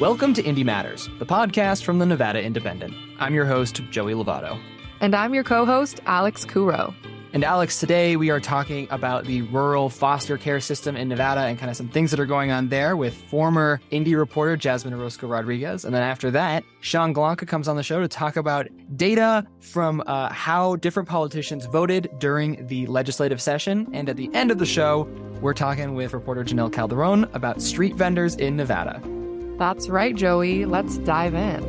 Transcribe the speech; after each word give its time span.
Welcome 0.00 0.32
to 0.32 0.42
Indy 0.42 0.64
Matters, 0.64 1.10
the 1.18 1.26
podcast 1.26 1.84
from 1.84 1.98
the 1.98 2.06
Nevada 2.06 2.42
Independent. 2.42 2.94
I'm 3.18 3.34
your 3.34 3.44
host, 3.44 3.82
Joey 3.90 4.14
Lovato. 4.14 4.58
And 4.98 5.14
I'm 5.14 5.34
your 5.34 5.44
co 5.44 5.66
host, 5.66 6.00
Alex 6.06 6.46
Couraud. 6.46 6.94
And 7.34 7.44
Alex, 7.44 7.78
today 7.78 8.16
we 8.16 8.30
are 8.30 8.40
talking 8.40 8.88
about 8.90 9.26
the 9.26 9.42
rural 9.42 9.90
foster 9.90 10.38
care 10.38 10.58
system 10.58 10.96
in 10.96 11.10
Nevada 11.10 11.42
and 11.42 11.58
kind 11.58 11.68
of 11.68 11.76
some 11.76 11.90
things 11.90 12.10
that 12.12 12.18
are 12.18 12.24
going 12.24 12.50
on 12.50 12.70
there 12.70 12.96
with 12.96 13.12
former 13.12 13.78
Indy 13.90 14.14
reporter 14.14 14.56
Jazmin 14.56 14.98
Orozco 14.98 15.26
Rodriguez. 15.26 15.84
And 15.84 15.94
then 15.94 16.02
after 16.02 16.30
that, 16.30 16.64
Sean 16.80 17.12
Golonka 17.12 17.46
comes 17.46 17.68
on 17.68 17.76
the 17.76 17.82
show 17.82 18.00
to 18.00 18.08
talk 18.08 18.36
about 18.36 18.68
data 18.96 19.46
from 19.58 20.02
uh, 20.06 20.32
how 20.32 20.76
different 20.76 21.10
politicians 21.10 21.66
voted 21.66 22.08
during 22.18 22.66
the 22.68 22.86
legislative 22.86 23.42
session. 23.42 23.86
And 23.92 24.08
at 24.08 24.16
the 24.16 24.30
end 24.32 24.50
of 24.50 24.56
the 24.56 24.64
show, 24.64 25.06
we're 25.42 25.52
talking 25.52 25.92
with 25.92 26.14
reporter 26.14 26.42
Jannelle 26.42 26.70
Calderón 26.70 27.28
about 27.34 27.60
street 27.60 27.96
vendors 27.96 28.34
in 28.36 28.56
Nevada. 28.56 29.02
That's 29.60 29.90
right, 29.90 30.16
Joey. 30.16 30.64
Let's 30.64 30.96
dive 30.96 31.34
in. 31.34 31.60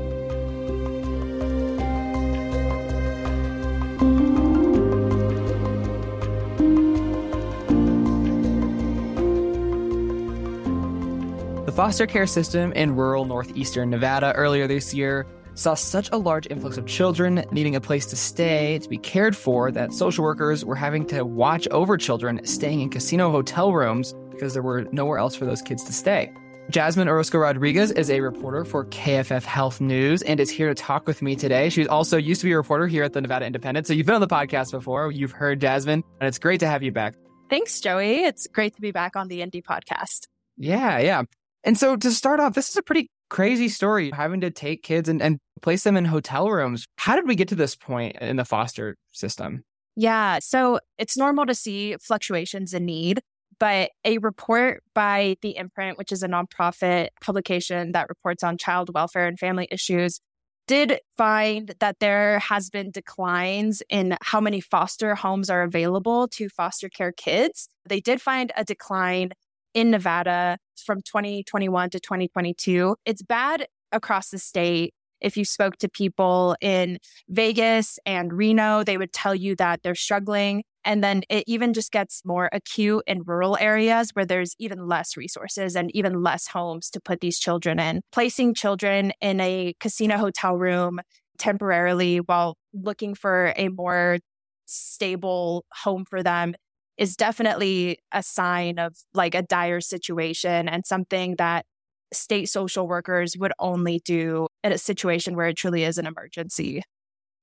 The 11.66 11.72
foster 11.76 12.08
care 12.08 12.26
system 12.26 12.72
in 12.72 12.96
rural 12.96 13.26
northeastern 13.26 13.90
Nevada 13.90 14.32
earlier 14.38 14.68
this 14.68 14.94
year 14.94 15.28
saw 15.56 15.74
such 15.74 16.10
a 16.14 16.18
large 16.18 16.48
influx 16.50 16.78
of 16.78 16.86
children 16.86 17.44
needing 17.52 17.76
a 17.76 17.82
place 17.82 18.06
to 18.06 18.16
stay 18.16 18.80
to 18.80 18.88
be 18.88 19.00
cared 19.00 19.36
for 19.36 19.70
that 19.70 19.92
social 19.92 20.24
workers 20.24 20.64
were 20.64 20.76
having 20.76 21.06
to 21.08 21.26
watch 21.26 21.68
over 21.72 21.98
children 21.98 22.40
staying 22.46 22.80
in 22.80 22.90
casino 22.90 23.32
hotel 23.32 23.74
rooms 23.74 24.16
because 24.30 24.54
there 24.54 24.64
were 24.64 24.88
nowhere 24.94 25.18
else 25.18 25.36
for 25.36 25.44
those 25.44 25.62
kids 25.62 25.84
to 25.84 25.92
stay. 25.92 26.32
Jazmin 26.70 27.08
Orozco 27.08 27.38
Rodriguez 27.38 27.92
is 27.92 28.10
a 28.10 28.22
reporter 28.22 28.64
for 28.64 28.86
KFF 28.86 29.44
Health 29.44 29.82
News 29.82 30.22
and 30.22 30.40
is 30.40 30.50
here 30.50 30.70
to 30.70 30.76
talk 30.76 31.06
with 31.06 31.22
me 31.22 31.36
today. 31.36 31.70
She 31.70 31.88
also 31.88 32.18
used 32.18 32.40
to 32.42 32.46
be 32.46 32.54
a 32.54 32.58
reporter 32.58 32.88
here 32.88 33.04
at 33.04 33.14
the 33.14 33.20
Nevada 33.20 33.46
Independent. 33.46 33.88
So 33.88 33.94
you've 33.94 34.06
been 34.06 34.16
on 34.16 34.22
the 34.22 34.28
podcast 34.28 34.72
before. 34.72 35.12
You've 35.12 35.32
heard 35.32 35.60
Jazmin, 35.60 36.04
and 36.20 36.28
it's 36.28 36.40
great 36.40 36.62
to 36.62 36.68
have 36.68 36.82
you 36.82 36.92
back. 36.92 37.16
Thanks, 37.50 37.82
Joey. 37.82 38.24
It's 38.24 38.48
great 38.48 38.76
to 38.76 38.82
be 38.82 38.92
back 38.92 39.18
on 39.18 39.28
the 39.28 39.42
Indy 39.42 39.62
podcast. 39.62 40.28
Yeah, 40.56 41.00
yeah. 41.00 41.24
And 41.64 41.78
so 41.78 41.98
to 41.98 42.12
start 42.12 42.40
off, 42.40 42.54
this 42.54 42.70
is 42.70 42.78
a 42.78 42.84
pretty 42.84 43.10
crazy 43.30 43.68
story 43.68 44.12
having 44.14 44.42
to 44.42 44.52
take 44.52 44.84
kids 44.84 45.10
and, 45.10 45.22
and 45.22 45.40
place 45.62 45.84
them 45.84 45.98
in 45.98 46.06
hotel 46.06 46.50
rooms. 46.50 46.86
How 46.98 47.16
did 47.16 47.28
we 47.28 47.36
get 47.36 47.50
to 47.50 47.56
this 47.56 47.76
point 47.76 48.18
in 48.22 48.38
the 48.38 48.46
foster 48.46 48.96
system? 49.12 49.64
Yeah. 49.96 50.40
So 50.40 50.80
it's 50.98 51.18
normal 51.18 51.46
to 51.48 51.56
see 51.56 51.98
fluctuations 52.00 52.74
in 52.74 52.86
need, 52.86 53.22
but 53.62 53.92
a 54.04 54.18
report 54.18 54.82
by 54.96 55.38
The 55.44 55.56
Imprint, 55.56 56.00
which 56.00 56.12
is 56.12 56.24
a 56.24 56.28
nonprofit 56.28 57.10
publication 57.22 57.92
that 57.92 58.10
reports 58.10 58.44
on 58.44 58.58
child 58.58 58.90
welfare 58.92 59.28
and 59.28 59.38
family 59.38 59.68
issues, 59.70 60.20
did 60.66 61.00
find 61.16 61.76
that 61.80 61.98
there 62.00 62.40
has 62.40 62.72
been 62.72 62.90
declines 62.90 63.84
in 63.88 64.18
how 64.24 64.42
many 64.42 64.62
foster 64.62 65.14
homes 65.14 65.48
are 65.48 65.62
available 65.62 66.28
to 66.30 66.50
foster 66.50 66.90
care 66.90 67.12
kids. 67.12 67.70
They 67.88 68.00
did 68.00 68.20
find 68.20 68.52
a 68.58 68.66
decline 68.66 69.30
in 69.76 69.92
Nevada 69.92 70.58
from 70.84 71.04
2021 71.04 71.92
to 71.92 72.00
2022. 72.00 72.96
It's 73.06 73.22
bad 73.22 73.68
across 73.92 74.30
the 74.30 74.40
state. 74.40 74.96
If 75.22 75.38
you 75.38 75.46
spoke 75.46 75.78
to 75.78 75.90
people 75.90 76.56
in 76.62 76.98
Vegas 77.30 78.00
and 78.06 78.34
Reno, 78.34 78.84
they 78.84 78.98
would 78.98 79.14
tell 79.14 79.36
you 79.36 79.56
that 79.58 79.82
they're 79.84 79.96
struggling. 79.96 80.64
And 80.84 81.04
then 81.04 81.22
it 81.30 81.44
even 81.48 81.74
just 81.74 81.92
gets 81.92 82.24
more 82.26 82.50
acute 82.52 83.04
in 83.06 83.22
rural 83.24 83.56
areas 83.60 84.12
where 84.14 84.26
there's 84.26 84.56
even 84.58 84.88
less 84.88 85.16
resources 85.16 85.76
and 85.76 85.96
even 85.96 86.24
less 86.24 86.48
homes 86.48 86.90
to 86.92 87.00
put 87.00 87.20
these 87.22 87.38
children 87.38 87.80
in. 87.80 88.02
Placing 88.12 88.56
children 88.56 89.14
in 89.22 89.40
a 89.40 89.76
casino 89.80 90.18
hotel 90.18 90.56
room 90.56 91.00
temporarily 91.38 92.18
while 92.18 92.56
looking 92.74 93.14
for 93.14 93.54
a 93.58 93.70
more 93.70 94.18
stable 94.66 95.66
home 95.84 96.06
for 96.10 96.24
them 96.24 96.56
is 96.98 97.16
definitely 97.16 97.98
a 98.12 98.22
sign 98.22 98.78
of 98.78 98.96
like 99.14 99.34
a 99.34 99.42
dire 99.42 99.82
situation 99.82 100.70
and 100.70 100.86
something 100.86 101.36
that 101.38 101.66
state 102.14 102.50
social 102.50 102.88
workers 102.88 103.38
would 103.38 103.54
only 103.60 104.02
do 104.06 104.48
in 104.64 104.72
a 104.72 104.78
situation 104.78 105.36
where 105.36 105.48
it 105.48 105.58
truly 105.58 105.84
is 105.84 105.98
an 105.98 106.06
emergency. 106.06 106.84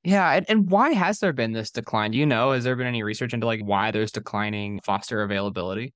Yeah. 0.04 0.30
And, 0.32 0.46
and 0.48 0.70
why 0.70 0.92
has 0.92 1.18
there 1.18 1.32
been 1.32 1.52
this 1.52 1.70
decline? 1.70 2.12
Do 2.12 2.18
you 2.18 2.26
know? 2.26 2.52
Has 2.52 2.64
there 2.64 2.76
been 2.76 2.86
any 2.86 3.02
research 3.02 3.34
into 3.34 3.46
like 3.46 3.60
why 3.60 3.90
there's 3.90 4.12
declining 4.12 4.80
foster 4.84 5.22
availability? 5.22 5.92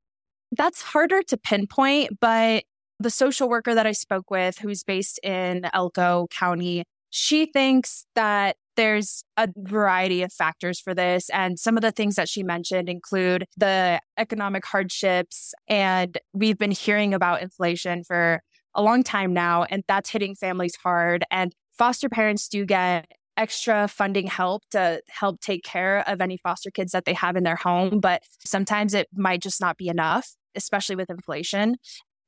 That's 0.57 0.83
harder 0.83 1.23
to 1.23 1.37
pinpoint, 1.37 2.19
but 2.21 2.65
the 2.99 3.11
social 3.11 3.49
worker 3.49 3.75
that 3.75 3.87
I 3.87 3.93
spoke 3.93 4.31
with, 4.31 4.59
who's 4.59 4.85
based 4.85 5.19
in 5.23 5.69
Elko 5.73 6.27
County, 6.31 6.85
she 7.11 7.47
thinks 7.47 8.05
that 8.15 8.57
there's 8.77 9.23
a 9.37 9.49
variety 9.57 10.23
of 10.23 10.33
factors 10.33 10.81
for 10.81 10.95
this. 10.95 11.29
And 11.31 11.59
some 11.59 11.77
of 11.77 11.83
the 11.83 11.93
things 11.93 12.15
that 12.17 12.29
she 12.29 12.43
mentioned 12.43 12.89
include 12.89 13.45
the 13.57 14.01
economic 14.17 14.65
hardships. 14.65 15.53
And 15.69 16.17
we've 16.33 16.59
been 16.59 16.71
hearing 16.71 17.13
about 17.13 17.43
inflation 17.43 18.03
for 18.05 18.41
a 18.75 18.83
long 18.83 19.03
time 19.03 19.33
now, 19.33 19.65
and 19.65 19.83
that's 19.89 20.11
hitting 20.11 20.35
families 20.35 20.75
hard. 20.83 21.25
And 21.31 21.53
foster 21.77 22.09
parents 22.09 22.49
do 22.49 22.65
get 22.65 23.11
extra 23.37 23.89
funding 23.89 24.27
help 24.27 24.63
to 24.71 25.01
help 25.09 25.41
take 25.41 25.65
care 25.65 26.07
of 26.09 26.21
any 26.21 26.37
foster 26.37 26.71
kids 26.71 26.93
that 26.93 27.05
they 27.05 27.15
have 27.15 27.37
in 27.37 27.45
their 27.45 27.57
home, 27.57 28.01
but 28.01 28.23
sometimes 28.45 28.95
it 28.95 29.09
might 29.15 29.43
just 29.43 29.61
not 29.61 29.79
be 29.79 29.89
enough, 29.89 30.35
especially 30.55 30.97
with 30.97 31.11
inflation. 31.11 31.77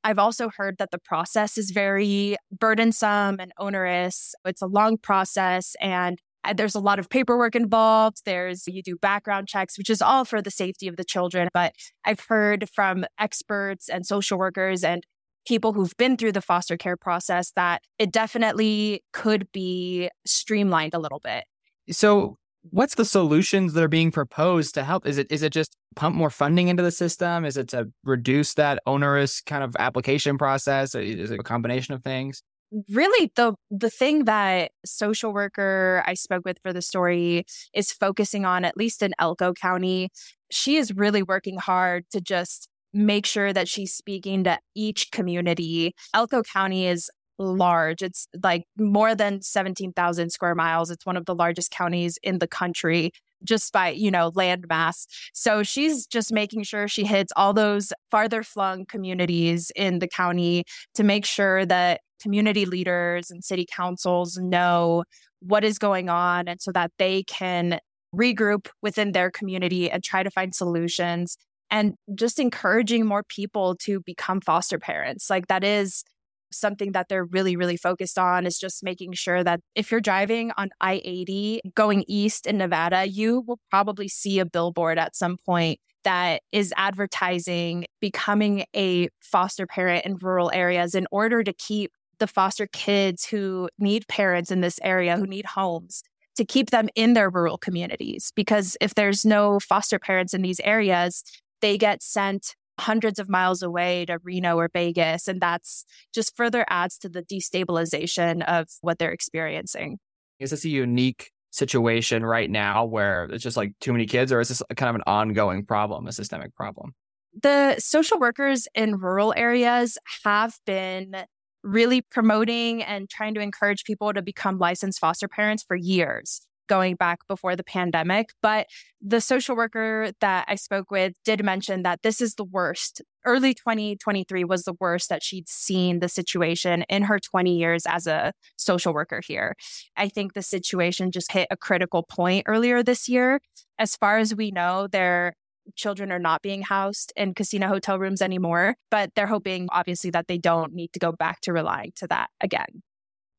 I've 0.03 0.19
also 0.19 0.49
heard 0.55 0.77
that 0.77 0.91
the 0.91 0.99
process 0.99 1.57
is 1.57 1.71
very 1.71 2.37
burdensome 2.51 3.37
and 3.39 3.51
onerous. 3.57 4.35
It's 4.45 4.61
a 4.61 4.67
long 4.67 4.97
process 4.97 5.75
and 5.81 6.19
uh, 6.43 6.53
there's 6.53 6.75
a 6.75 6.79
lot 6.79 6.99
of 6.99 7.09
paperwork 7.09 7.55
involved. 7.55 8.21
There's, 8.23 8.67
you 8.67 8.83
do 8.83 8.97
background 8.97 9.47
checks, 9.47 9.77
which 9.79 9.89
is 9.89 10.01
all 10.01 10.23
for 10.23 10.43
the 10.43 10.51
safety 10.51 10.87
of 10.87 10.95
the 10.95 11.03
children. 11.03 11.49
But 11.53 11.73
I've 12.05 12.19
heard 12.19 12.69
from 12.69 13.05
experts 13.19 13.89
and 13.89 14.05
social 14.05 14.37
workers 14.37 14.83
and 14.83 15.03
people 15.45 15.73
who've 15.73 15.95
been 15.97 16.17
through 16.17 16.31
the 16.31 16.41
foster 16.41 16.77
care 16.77 16.97
process 16.97 17.51
that 17.55 17.81
it 17.99 18.11
definitely 18.11 19.03
could 19.13 19.51
be 19.51 20.09
streamlined 20.25 20.93
a 20.93 20.99
little 20.99 21.19
bit. 21.19 21.45
So, 21.89 22.37
what's 22.71 22.95
the 22.95 23.05
solutions 23.05 23.73
that 23.73 23.83
are 23.83 23.87
being 23.87 24.11
proposed 24.11 24.73
to 24.75 24.83
help? 24.83 25.05
Is 25.05 25.17
it 25.17 25.27
is 25.31 25.43
it 25.43 25.53
just 25.53 25.75
pump 25.95 26.15
more 26.15 26.29
funding 26.29 26.67
into 26.67 26.83
the 26.83 26.91
system? 26.91 27.45
Is 27.45 27.57
it 27.57 27.67
to 27.69 27.91
reduce 28.03 28.55
that 28.55 28.79
onerous 28.85 29.41
kind 29.41 29.63
of 29.63 29.75
application 29.79 30.37
process? 30.37 30.95
Is 30.95 31.31
it 31.31 31.39
a 31.39 31.43
combination 31.43 31.93
of 31.93 32.03
things? 32.03 32.41
really 32.89 33.31
the 33.35 33.53
the 33.69 33.89
thing 33.89 34.25
that 34.25 34.71
social 34.83 35.33
worker 35.33 36.03
I 36.05 36.13
spoke 36.13 36.43
with 36.45 36.57
for 36.61 36.73
the 36.73 36.81
story 36.81 37.45
is 37.73 37.91
focusing 37.91 38.45
on 38.45 38.65
at 38.65 38.75
least 38.75 39.01
in 39.03 39.13
Elko 39.19 39.53
County 39.53 40.09
she 40.51 40.77
is 40.77 40.93
really 40.93 41.23
working 41.23 41.57
hard 41.57 42.05
to 42.11 42.21
just 42.21 42.67
make 42.95 43.25
sure 43.25 43.51
that 43.51 43.67
she's 43.67 43.93
speaking 43.93 44.45
to 44.45 44.57
each 44.73 45.11
community. 45.11 45.93
Elko 46.13 46.41
County 46.43 46.87
is 46.87 47.11
large. 47.37 48.01
It's 48.01 48.27
like 48.41 48.63
more 48.77 49.13
than 49.13 49.41
17,000 49.41 50.29
square 50.29 50.55
miles. 50.55 50.89
It's 50.89 51.05
one 51.05 51.17
of 51.17 51.25
the 51.25 51.35
largest 51.35 51.71
counties 51.71 52.17
in 52.23 52.39
the 52.39 52.47
country 52.47 53.11
just 53.43 53.73
by, 53.73 53.89
you 53.89 54.09
know, 54.09 54.31
land 54.33 54.65
mass. 54.69 55.05
So 55.33 55.61
she's 55.61 56.07
just 56.07 56.31
making 56.31 56.63
sure 56.63 56.87
she 56.87 57.05
hits 57.05 57.33
all 57.35 57.53
those 57.53 57.91
farther 58.09 58.43
flung 58.43 58.85
communities 58.85 59.73
in 59.75 59.99
the 59.99 60.07
county 60.07 60.63
to 60.95 61.03
make 61.03 61.25
sure 61.25 61.65
that 61.65 61.99
community 62.21 62.65
leaders 62.65 63.29
and 63.29 63.43
city 63.43 63.67
councils 63.69 64.37
know 64.37 65.03
what 65.41 65.65
is 65.65 65.77
going 65.77 66.07
on 66.07 66.47
and 66.47 66.61
so 66.61 66.71
that 66.71 66.91
they 66.97 67.23
can 67.23 67.79
regroup 68.15 68.69
within 68.81 69.11
their 69.11 69.29
community 69.29 69.91
and 69.91 70.01
try 70.01 70.23
to 70.23 70.31
find 70.31 70.55
solutions 70.55 71.35
and 71.69 71.95
just 72.13 72.39
encouraging 72.39 73.05
more 73.05 73.23
people 73.23 73.75
to 73.83 73.99
become 74.01 74.41
foster 74.41 74.79
parents. 74.79 75.29
Like 75.29 75.47
that 75.47 75.63
is 75.63 76.03
something 76.51 76.93
that 76.93 77.07
they're 77.09 77.25
really, 77.25 77.55
really 77.55 77.77
focused 77.77 78.17
on 78.17 78.45
is 78.45 78.57
just 78.57 78.83
making 78.83 79.13
sure 79.13 79.43
that 79.43 79.59
if 79.75 79.91
you're 79.91 80.01
driving 80.01 80.51
on 80.57 80.69
I 80.79 81.01
80 81.03 81.61
going 81.75 82.05
east 82.07 82.45
in 82.47 82.57
Nevada, 82.57 83.07
you 83.07 83.43
will 83.45 83.59
probably 83.69 84.07
see 84.07 84.39
a 84.39 84.45
billboard 84.45 84.97
at 84.97 85.15
some 85.15 85.37
point 85.45 85.79
that 86.03 86.43
is 86.51 86.73
advertising 86.77 87.85
becoming 87.99 88.63
a 88.75 89.09
foster 89.21 89.65
parent 89.65 90.05
in 90.05 90.17
rural 90.21 90.51
areas 90.53 90.95
in 90.95 91.07
order 91.11 91.43
to 91.43 91.51
keep 91.53 91.91
the 92.19 92.27
foster 92.27 92.67
kids 92.67 93.25
who 93.25 93.67
need 93.79 94.07
parents 94.07 94.51
in 94.51 94.61
this 94.61 94.79
area, 94.83 95.17
who 95.17 95.25
need 95.25 95.45
homes, 95.45 96.03
to 96.37 96.45
keep 96.45 96.69
them 96.69 96.89
in 96.95 97.13
their 97.13 97.29
rural 97.29 97.57
communities. 97.57 98.31
Because 98.35 98.77
if 98.79 98.95
there's 98.95 99.25
no 99.25 99.59
foster 99.59 99.99
parents 99.99 100.33
in 100.33 100.41
these 100.41 100.59
areas, 100.61 101.23
they 101.65 101.79
get 101.79 102.03
sent 102.03 102.53
hundreds 102.77 103.17
of 103.17 103.27
miles 103.27 103.63
away 103.63 104.05
to 104.05 104.19
Reno 104.21 104.55
or 104.55 104.69
Vegas. 104.71 105.27
And 105.27 105.41
that's 105.41 105.83
just 106.13 106.35
further 106.35 106.63
adds 106.69 106.99
to 106.99 107.09
the 107.09 107.23
destabilization 107.23 108.43
of 108.43 108.67
what 108.81 108.99
they're 108.99 109.11
experiencing. 109.11 109.97
Is 110.39 110.51
this 110.51 110.63
a 110.63 110.69
unique 110.69 111.31
situation 111.49 112.23
right 112.23 112.51
now 112.51 112.85
where 112.85 113.23
it's 113.31 113.43
just 113.43 113.57
like 113.57 113.71
too 113.81 113.93
many 113.93 114.05
kids, 114.05 114.31
or 114.31 114.41
is 114.41 114.49
this 114.49 114.61
kind 114.75 114.89
of 114.89 114.95
an 114.95 115.01
ongoing 115.07 115.65
problem, 115.65 116.05
a 116.05 116.11
systemic 116.11 116.53
problem? 116.53 116.93
The 117.41 117.77
social 117.79 118.19
workers 118.19 118.67
in 118.75 118.97
rural 118.97 119.33
areas 119.35 119.97
have 120.23 120.59
been 120.67 121.15
really 121.63 122.01
promoting 122.03 122.83
and 122.83 123.09
trying 123.09 123.33
to 123.33 123.41
encourage 123.41 123.85
people 123.85 124.13
to 124.13 124.21
become 124.21 124.59
licensed 124.59 124.99
foster 124.99 125.27
parents 125.27 125.63
for 125.67 125.75
years 125.75 126.45
going 126.67 126.95
back 126.95 127.19
before 127.27 127.55
the 127.55 127.63
pandemic. 127.63 128.29
But 128.41 128.67
the 129.01 129.21
social 129.21 129.55
worker 129.55 130.11
that 130.21 130.45
I 130.47 130.55
spoke 130.55 130.91
with 130.91 131.13
did 131.23 131.43
mention 131.43 131.83
that 131.83 132.01
this 132.03 132.21
is 132.21 132.35
the 132.35 132.43
worst. 132.43 133.01
Early 133.25 133.53
2023 133.53 134.43
was 134.43 134.63
the 134.63 134.75
worst 134.79 135.09
that 135.09 135.23
she'd 135.23 135.47
seen 135.47 135.99
the 135.99 136.09
situation 136.09 136.83
in 136.83 137.03
her 137.03 137.19
20 137.19 137.55
years 137.57 137.85
as 137.85 138.07
a 138.07 138.33
social 138.57 138.93
worker 138.93 139.21
here. 139.25 139.55
I 139.97 140.09
think 140.09 140.33
the 140.33 140.41
situation 140.41 141.11
just 141.11 141.31
hit 141.31 141.47
a 141.51 141.57
critical 141.57 142.03
point 142.03 142.43
earlier 142.47 142.83
this 142.83 143.09
year. 143.09 143.39
As 143.77 143.95
far 143.95 144.17
as 144.17 144.33
we 144.35 144.51
know, 144.51 144.87
their 144.87 145.33
children 145.75 146.11
are 146.11 146.19
not 146.19 146.41
being 146.41 146.61
housed 146.61 147.11
in 147.15 147.33
casino 147.33 147.67
hotel 147.67 147.97
rooms 147.97 148.21
anymore, 148.21 148.75
but 148.91 149.09
they're 149.15 149.27
hoping 149.27 149.67
obviously 149.71 150.11
that 150.11 150.27
they 150.27 150.37
don't 150.37 150.73
need 150.73 150.93
to 150.93 150.99
go 150.99 151.11
back 151.11 151.41
to 151.41 151.53
relying 151.53 151.91
to 151.95 152.07
that 152.07 152.29
again. 152.41 152.83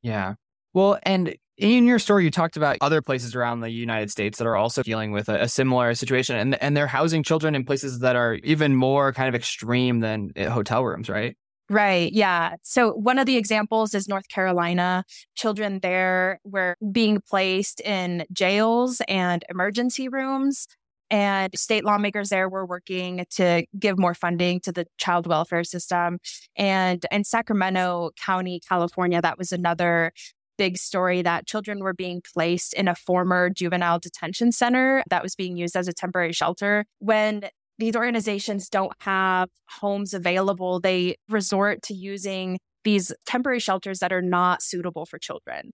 Yeah. 0.02 0.34
Well, 0.74 0.98
and 1.04 1.36
in 1.58 1.86
your 1.86 1.98
story, 1.98 2.24
you 2.24 2.30
talked 2.30 2.56
about 2.56 2.76
other 2.80 3.00
places 3.00 3.34
around 3.34 3.60
the 3.60 3.70
United 3.70 4.10
States 4.10 4.38
that 4.38 4.46
are 4.46 4.56
also 4.56 4.82
dealing 4.82 5.12
with 5.12 5.28
a, 5.28 5.42
a, 5.42 5.48
similar 5.48 5.94
situation, 5.94 6.36
and 6.36 6.62
and 6.62 6.76
they're 6.76 6.86
housing 6.86 7.22
children 7.22 7.54
in 7.54 7.64
places 7.64 8.00
that 8.00 8.16
are 8.16 8.34
even 8.44 8.76
more 8.76 9.12
kind 9.12 9.28
of 9.28 9.34
extreme 9.34 10.00
than 10.00 10.30
eh, 10.36 10.48
hotel 10.48 10.84
rooms, 10.84 11.08
right? 11.08 11.36
Right. 11.68 12.12
Yeah. 12.12 12.54
So 12.62 12.92
one 12.92 13.18
of 13.18 13.26
the 13.26 13.36
examples 13.36 13.92
is 13.92 14.06
North 14.06 14.28
Carolina. 14.28 15.04
Children 15.34 15.80
there 15.80 16.38
were 16.44 16.76
being 16.92 17.20
placed 17.28 17.80
in 17.80 18.24
jails 18.32 19.02
and 19.08 19.44
emergency 19.50 20.08
rooms. 20.08 20.68
And 21.10 21.56
state 21.56 21.84
lawmakers 21.84 22.30
there 22.30 22.48
were 22.48 22.66
working 22.66 23.24
to 23.30 23.64
give 23.78 23.98
more 23.98 24.14
funding 24.14 24.60
to 24.60 24.72
the 24.72 24.86
child 24.98 25.26
welfare 25.26 25.64
system. 25.64 26.18
And 26.56 27.04
in 27.10 27.24
Sacramento 27.24 28.10
County, 28.20 28.60
California, 28.68 29.22
that 29.22 29.38
was 29.38 29.52
another 29.52 30.12
big 30.58 30.78
story 30.78 31.22
that 31.22 31.46
children 31.46 31.80
were 31.80 31.94
being 31.94 32.22
placed 32.34 32.74
in 32.74 32.88
a 32.88 32.94
former 32.94 33.50
juvenile 33.50 33.98
detention 33.98 34.52
center 34.52 35.02
that 35.10 35.22
was 35.22 35.34
being 35.34 35.56
used 35.56 35.76
as 35.76 35.88
a 35.88 35.92
temporary 35.92 36.32
shelter. 36.32 36.84
When 36.98 37.48
these 37.78 37.96
organizations 37.96 38.68
don't 38.68 38.92
have 39.00 39.48
homes 39.68 40.14
available, 40.14 40.80
they 40.80 41.16
resort 41.28 41.82
to 41.82 41.94
using 41.94 42.58
these 42.84 43.12
temporary 43.26 43.60
shelters 43.60 43.98
that 43.98 44.12
are 44.12 44.22
not 44.22 44.62
suitable 44.62 45.06
for 45.06 45.18
children. 45.18 45.72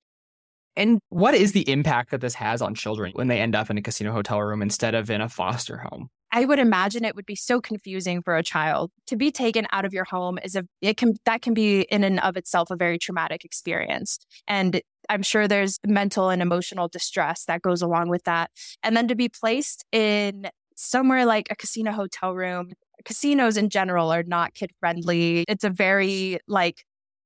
And 0.76 0.98
what 1.10 1.34
is 1.34 1.52
the 1.52 1.68
impact 1.70 2.10
that 2.10 2.22
this 2.22 2.34
has 2.34 2.62
on 2.62 2.74
children 2.74 3.12
when 3.14 3.28
they 3.28 3.40
end 3.40 3.54
up 3.54 3.70
in 3.70 3.76
a 3.76 3.82
casino 3.82 4.12
hotel 4.12 4.40
room 4.40 4.62
instead 4.62 4.94
of 4.94 5.10
in 5.10 5.20
a 5.20 5.28
foster 5.28 5.78
home? 5.78 6.08
I 6.32 6.46
would 6.46 6.58
imagine 6.58 7.04
it 7.04 7.14
would 7.14 7.26
be 7.26 7.36
so 7.36 7.60
confusing 7.60 8.22
for 8.22 8.36
a 8.36 8.42
child 8.42 8.90
to 9.06 9.16
be 9.16 9.30
taken 9.30 9.66
out 9.70 9.84
of 9.84 9.92
your 9.92 10.04
home 10.04 10.38
is 10.42 10.56
a 10.56 10.64
it 10.80 10.96
can 10.96 11.14
that 11.26 11.42
can 11.42 11.52
be 11.52 11.82
in 11.82 12.02
and 12.02 12.18
of 12.20 12.36
itself 12.38 12.70
a 12.70 12.76
very 12.76 12.98
traumatic 12.98 13.44
experience. 13.44 14.18
And 14.48 14.80
I'm 15.10 15.22
sure 15.22 15.46
there's 15.46 15.78
mental 15.86 16.30
and 16.30 16.40
emotional 16.40 16.88
distress 16.88 17.44
that 17.46 17.60
goes 17.60 17.82
along 17.82 18.08
with 18.08 18.24
that. 18.24 18.50
And 18.82 18.96
then 18.96 19.08
to 19.08 19.14
be 19.14 19.28
placed 19.28 19.84
in 19.92 20.48
somewhere 20.74 21.26
like 21.26 21.48
a 21.50 21.56
casino 21.56 21.92
hotel 21.92 22.34
room, 22.34 22.72
casinos 23.04 23.58
in 23.58 23.68
general 23.68 24.10
are 24.10 24.22
not 24.22 24.54
kid 24.54 24.70
friendly. 24.80 25.44
It's 25.48 25.64
a 25.64 25.70
very 25.70 26.38
like 26.48 26.84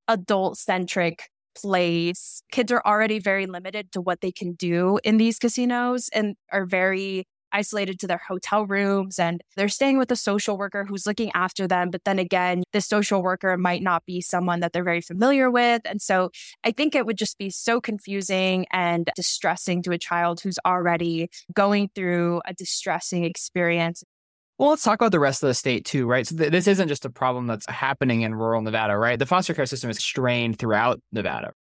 adult 0.08 0.58
centric 0.58 1.28
place. 1.56 2.42
Kids 2.50 2.72
are 2.72 2.82
already 2.84 3.18
very 3.18 3.46
limited 3.46 3.92
to 3.92 4.00
what 4.00 4.20
they 4.20 4.32
can 4.32 4.54
do 4.54 4.98
in 5.04 5.16
these 5.16 5.38
casinos 5.38 6.08
and 6.12 6.34
are 6.50 6.66
very 6.66 7.24
isolated 7.56 7.98
to 8.00 8.06
their 8.06 8.20
hotel 8.28 8.66
rooms 8.66 9.18
and 9.18 9.42
they're 9.56 9.68
staying 9.68 9.98
with 9.98 10.10
a 10.10 10.16
social 10.16 10.58
worker 10.58 10.84
who's 10.84 11.06
looking 11.06 11.30
after 11.34 11.66
them. 11.66 11.90
But 11.90 12.04
then 12.04 12.18
again, 12.18 12.62
the 12.72 12.80
social 12.80 13.22
worker 13.22 13.56
might 13.56 13.82
not 13.82 14.04
be 14.04 14.20
someone 14.20 14.60
that 14.60 14.72
they're 14.72 14.84
very 14.84 15.00
familiar 15.00 15.50
with. 15.50 15.82
And 15.84 16.02
so 16.02 16.30
I 16.64 16.70
think 16.70 16.94
it 16.94 17.06
would 17.06 17.16
just 17.16 17.38
be 17.38 17.50
so 17.50 17.80
confusing 17.80 18.66
and 18.72 19.10
distressing 19.16 19.82
to 19.84 19.92
a 19.92 19.98
child 19.98 20.40
who's 20.40 20.58
already 20.66 21.30
going 21.54 21.88
through 21.94 22.42
a 22.46 22.52
distressing 22.52 23.24
experience. 23.24 24.04
Well, 24.58 24.70
let's 24.70 24.82
talk 24.82 25.00
about 25.00 25.12
the 25.12 25.20
rest 25.20 25.42
of 25.42 25.48
the 25.48 25.54
state 25.54 25.84
too, 25.84 26.06
right? 26.06 26.26
So 26.26 26.36
th- 26.36 26.50
this 26.50 26.66
isn't 26.66 26.88
just 26.88 27.04
a 27.04 27.10
problem 27.10 27.46
that's 27.46 27.68
happening 27.68 28.22
in 28.22 28.34
rural 28.34 28.62
Nevada, 28.62 28.96
right? 28.96 29.18
The 29.18 29.26
foster 29.26 29.52
care 29.52 29.66
system 29.66 29.90
is 29.90 29.98
strained 29.98 30.58
throughout 30.58 31.00
Nevada. 31.12 31.52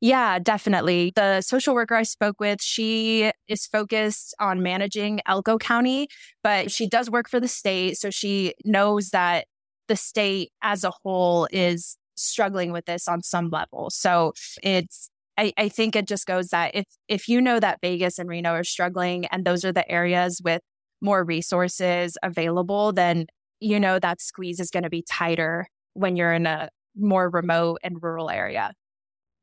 Yeah, 0.00 0.38
definitely. 0.38 1.12
The 1.14 1.40
social 1.42 1.74
worker 1.74 1.94
I 1.94 2.02
spoke 2.02 2.40
with, 2.40 2.60
she 2.62 3.30
is 3.48 3.66
focused 3.66 4.34
on 4.40 4.62
managing 4.62 5.20
Elko 5.26 5.58
County, 5.58 6.08
but 6.42 6.70
she 6.70 6.88
does 6.88 7.10
work 7.10 7.28
for 7.28 7.40
the 7.40 7.48
state. 7.48 7.98
So 7.98 8.10
she 8.10 8.54
knows 8.64 9.10
that 9.10 9.46
the 9.88 9.96
state 9.96 10.50
as 10.62 10.84
a 10.84 10.92
whole 11.02 11.48
is 11.52 11.96
struggling 12.16 12.72
with 12.72 12.86
this 12.86 13.08
on 13.08 13.22
some 13.22 13.48
level. 13.50 13.90
So 13.90 14.32
it's 14.62 15.08
I, 15.38 15.52
I 15.56 15.68
think 15.70 15.96
it 15.96 16.06
just 16.06 16.26
goes 16.26 16.48
that 16.48 16.74
if 16.74 16.84
if 17.08 17.28
you 17.28 17.40
know 17.40 17.58
that 17.60 17.78
Vegas 17.80 18.18
and 18.18 18.28
Reno 18.28 18.50
are 18.52 18.64
struggling 18.64 19.26
and 19.26 19.44
those 19.44 19.64
are 19.64 19.72
the 19.72 19.90
areas 19.90 20.40
with 20.44 20.60
more 21.00 21.24
resources 21.24 22.16
available, 22.22 22.92
then 22.92 23.26
you 23.60 23.80
know 23.80 23.98
that 23.98 24.20
squeeze 24.20 24.60
is 24.60 24.70
going 24.70 24.82
to 24.82 24.90
be 24.90 25.02
tighter 25.10 25.66
when 25.94 26.16
you're 26.16 26.32
in 26.34 26.46
a 26.46 26.68
more 26.96 27.30
remote 27.30 27.78
and 27.82 28.02
rural 28.02 28.28
area. 28.30 28.72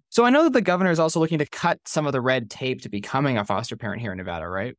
So 0.10 0.26
I 0.26 0.32
know 0.32 0.44
that 0.44 0.54
the 0.54 0.62
governor 0.62 0.92
is 0.92 1.00
also 1.00 1.20
looking 1.20 1.38
to 1.38 1.46
cut 1.46 1.80
some 1.86 2.08
of 2.08 2.14
the 2.14 2.22
red 2.22 2.50
tape 2.50 2.82
to 2.82 2.90
becoming 2.90 3.38
a 3.38 3.46
foster 3.46 3.78
parent 3.78 4.02
here 4.02 4.12
in 4.12 4.18
Nevada, 4.18 4.48
right? 4.48 4.76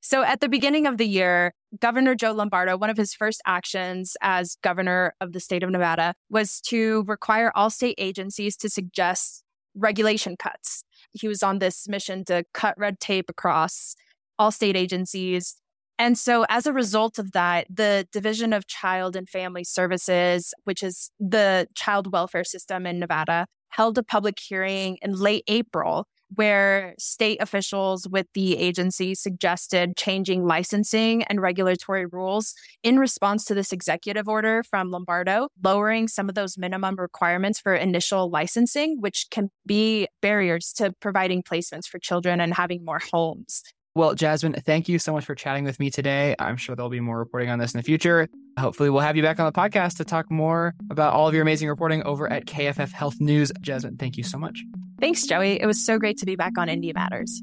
So 0.00 0.22
at 0.22 0.40
the 0.40 0.50
beginning 0.50 0.86
of 0.86 0.98
the 0.98 1.06
year, 1.06 1.54
Governor 1.80 2.14
Joe 2.14 2.32
Lombardo, 2.32 2.76
one 2.76 2.90
of 2.90 2.98
his 2.98 3.14
first 3.14 3.40
actions 3.46 4.18
as 4.20 4.56
governor 4.62 5.14
of 5.22 5.32
the 5.32 5.40
state 5.40 5.62
of 5.62 5.70
Nevada 5.70 6.14
was 6.28 6.60
to 6.66 7.04
require 7.06 7.50
all 7.54 7.70
state 7.70 7.94
agencies 7.96 8.54
to 8.58 8.68
suggest 8.68 9.42
regulation 9.74 10.36
cuts. 10.36 10.84
He 11.12 11.26
was 11.26 11.42
on 11.42 11.58
this 11.58 11.88
mission 11.88 12.22
to 12.26 12.44
cut 12.52 12.76
red 12.76 13.00
tape 13.00 13.30
across 13.30 13.94
all 14.38 14.50
state 14.50 14.76
agencies. 14.76 15.56
And 15.98 16.18
so, 16.18 16.44
as 16.50 16.66
a 16.66 16.72
result 16.72 17.18
of 17.18 17.32
that, 17.32 17.66
the 17.74 18.06
Division 18.12 18.52
of 18.52 18.66
Child 18.66 19.16
and 19.16 19.28
Family 19.28 19.64
Services, 19.64 20.52
which 20.64 20.82
is 20.82 21.10
the 21.18 21.68
child 21.74 22.12
welfare 22.12 22.44
system 22.44 22.84
in 22.84 22.98
Nevada, 22.98 23.46
held 23.74 23.98
a 23.98 24.02
public 24.02 24.38
hearing 24.38 24.98
in 25.02 25.12
late 25.12 25.44
April 25.48 26.06
where 26.36 26.94
state 26.98 27.40
officials 27.40 28.08
with 28.08 28.26
the 28.34 28.56
agency 28.56 29.14
suggested 29.14 29.96
changing 29.96 30.44
licensing 30.44 31.22
and 31.24 31.40
regulatory 31.40 32.06
rules 32.06 32.54
in 32.82 32.98
response 32.98 33.44
to 33.44 33.54
this 33.54 33.72
executive 33.72 34.28
order 34.28 34.62
from 34.62 34.90
Lombardo, 34.90 35.48
lowering 35.62 36.08
some 36.08 36.28
of 36.28 36.34
those 36.34 36.56
minimum 36.56 36.96
requirements 36.96 37.60
for 37.60 37.74
initial 37.74 38.30
licensing, 38.30 39.00
which 39.00 39.26
can 39.30 39.50
be 39.66 40.08
barriers 40.22 40.72
to 40.72 40.92
providing 41.00 41.42
placements 41.42 41.86
for 41.86 41.98
children 41.98 42.40
and 42.40 42.54
having 42.54 42.84
more 42.84 43.00
homes. 43.12 43.62
Well, 43.96 44.16
Jazmin, 44.16 44.60
thank 44.64 44.88
you 44.88 44.98
so 44.98 45.12
much 45.12 45.24
for 45.24 45.36
chatting 45.36 45.62
with 45.62 45.78
me 45.78 45.88
today. 45.88 46.34
I'm 46.40 46.56
sure 46.56 46.74
there'll 46.74 46.90
be 46.90 46.98
more 46.98 47.16
reporting 47.16 47.48
on 47.50 47.60
this 47.60 47.74
in 47.74 47.78
the 47.78 47.84
future. 47.84 48.28
Hopefully, 48.58 48.90
we'll 48.90 49.02
have 49.02 49.16
you 49.16 49.22
back 49.22 49.38
on 49.38 49.46
the 49.46 49.52
podcast 49.52 49.98
to 49.98 50.04
talk 50.04 50.30
more 50.32 50.74
about 50.90 51.14
all 51.14 51.28
of 51.28 51.34
your 51.34 51.42
amazing 51.42 51.68
reporting 51.68 52.02
over 52.02 52.30
at 52.30 52.46
KFF 52.46 52.90
Health 52.90 53.20
News. 53.20 53.52
Jazmin, 53.60 53.98
thank 53.98 54.16
you 54.16 54.24
so 54.24 54.36
much. 54.36 54.64
Thanks, 55.00 55.24
Joey. 55.26 55.60
It 55.60 55.66
was 55.66 55.84
so 55.84 55.98
great 55.98 56.18
to 56.18 56.26
be 56.26 56.34
back 56.34 56.58
on 56.58 56.68
Indy 56.68 56.92
Matters. 56.92 57.40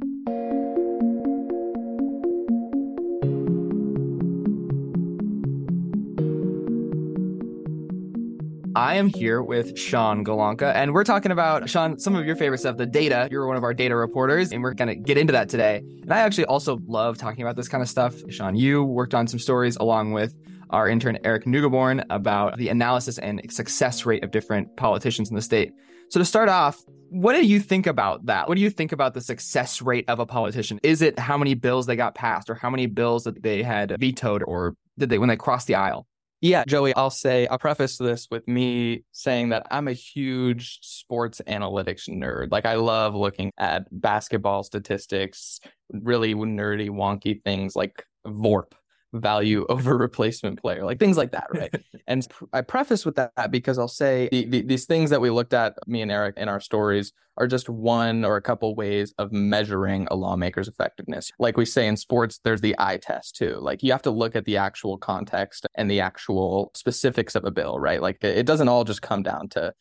I 8.81 8.95
am 8.95 9.09
here 9.09 9.43
with 9.43 9.77
Sean 9.77 10.25
Golonka, 10.25 10.73
and 10.73 10.91
we're 10.91 11.03
talking 11.03 11.31
about, 11.31 11.69
Sean, 11.69 11.99
some 11.99 12.15
of 12.15 12.25
your 12.25 12.35
favorite 12.35 12.57
stuff, 12.57 12.77
the 12.77 12.87
data. 12.87 13.27
You're 13.29 13.45
one 13.45 13.55
of 13.55 13.63
our 13.63 13.75
data 13.75 13.95
reporters, 13.95 14.51
and 14.51 14.63
we're 14.63 14.73
going 14.73 14.87
to 14.87 14.95
get 14.95 15.19
into 15.19 15.33
that 15.33 15.49
today. 15.49 15.83
And 16.01 16.11
I 16.11 16.21
actually 16.21 16.45
also 16.45 16.79
love 16.87 17.19
talking 17.19 17.43
about 17.43 17.55
this 17.55 17.67
kind 17.67 17.83
of 17.83 17.87
stuff. 17.87 18.15
Sean, 18.29 18.55
you 18.55 18.83
worked 18.83 19.13
on 19.13 19.27
some 19.27 19.37
stories 19.37 19.75
along 19.75 20.13
with 20.13 20.33
our 20.71 20.89
intern, 20.89 21.19
Eric 21.23 21.45
Neugeboren, 21.45 22.03
about 22.09 22.57
the 22.57 22.69
analysis 22.69 23.19
and 23.19 23.39
success 23.51 24.03
rate 24.03 24.23
of 24.23 24.31
different 24.31 24.75
politicians 24.77 25.29
in 25.29 25.35
the 25.35 25.43
state. 25.43 25.73
So 26.09 26.19
to 26.19 26.25
start 26.25 26.49
off, 26.49 26.83
what 27.11 27.33
do 27.33 27.45
you 27.45 27.59
think 27.59 27.85
about 27.85 28.25
that? 28.25 28.49
What 28.49 28.55
do 28.55 28.63
you 28.63 28.71
think 28.71 28.93
about 28.93 29.13
the 29.13 29.21
success 29.21 29.83
rate 29.83 30.05
of 30.07 30.17
a 30.17 30.25
politician? 30.25 30.79
Is 30.81 31.03
it 31.03 31.19
how 31.19 31.37
many 31.37 31.53
bills 31.53 31.85
they 31.85 31.95
got 31.95 32.15
passed 32.15 32.49
or 32.49 32.55
how 32.55 32.71
many 32.71 32.87
bills 32.87 33.25
that 33.25 33.43
they 33.43 33.61
had 33.61 33.95
vetoed 33.99 34.41
or 34.41 34.75
did 34.97 35.09
they 35.11 35.19
when 35.19 35.29
they 35.29 35.37
crossed 35.37 35.67
the 35.67 35.75
aisle? 35.75 36.07
Yeah, 36.43 36.63
Joey, 36.67 36.95
I'll 36.95 37.11
say, 37.11 37.45
I'll 37.45 37.59
preface 37.59 37.99
this 37.99 38.27
with 38.31 38.47
me 38.47 39.03
saying 39.11 39.49
that 39.49 39.67
I'm 39.69 39.87
a 39.87 39.93
huge 39.93 40.79
sports 40.81 41.39
analytics 41.47 42.09
nerd. 42.09 42.51
Like, 42.51 42.65
I 42.65 42.75
love 42.75 43.13
looking 43.13 43.51
at 43.59 43.85
basketball 43.91 44.63
statistics, 44.63 45.59
really 45.91 46.33
nerdy, 46.33 46.89
wonky 46.89 47.43
things 47.43 47.75
like 47.75 48.03
VORP, 48.25 48.73
value 49.13 49.65
over 49.69 49.97
replacement 49.97 50.61
player, 50.61 50.83
like 50.83 50.99
things 50.99 51.17
like 51.17 51.31
that, 51.31 51.47
right? 51.53 51.73
and 52.07 52.27
I 52.53 52.61
preface 52.61 53.05
with 53.05 53.15
that 53.15 53.51
because 53.51 53.77
I'll 53.77 53.87
say 53.87 54.29
the, 54.31 54.45
the, 54.45 54.61
these 54.61 54.85
things 54.85 55.09
that 55.09 55.21
we 55.21 55.29
looked 55.29 55.53
at, 55.53 55.75
me 55.87 56.01
and 56.01 56.11
Eric, 56.11 56.37
in 56.37 56.47
our 56.47 56.59
stories 56.59 57.13
are 57.37 57.47
just 57.47 57.69
one 57.69 58.25
or 58.25 58.35
a 58.35 58.41
couple 58.41 58.75
ways 58.75 59.13
of 59.17 59.31
measuring 59.31 60.07
a 60.11 60.15
lawmaker's 60.15 60.67
effectiveness. 60.67 61.31
Like 61.39 61.57
we 61.57 61.65
say 61.65 61.87
in 61.87 61.97
sports, 61.97 62.39
there's 62.43 62.61
the 62.61 62.75
eye 62.77 62.97
test 62.97 63.35
too. 63.35 63.57
Like 63.61 63.83
you 63.83 63.91
have 63.91 64.01
to 64.03 64.11
look 64.11 64.35
at 64.35 64.45
the 64.45 64.57
actual 64.57 64.97
context 64.97 65.65
and 65.75 65.89
the 65.89 66.01
actual 66.01 66.71
specifics 66.75 67.35
of 67.35 67.45
a 67.45 67.51
bill, 67.51 67.79
right? 67.79 68.01
Like 68.01 68.23
it 68.23 68.45
doesn't 68.45 68.67
all 68.67 68.83
just 68.83 69.01
come 69.01 69.23
down 69.23 69.49
to 69.49 69.73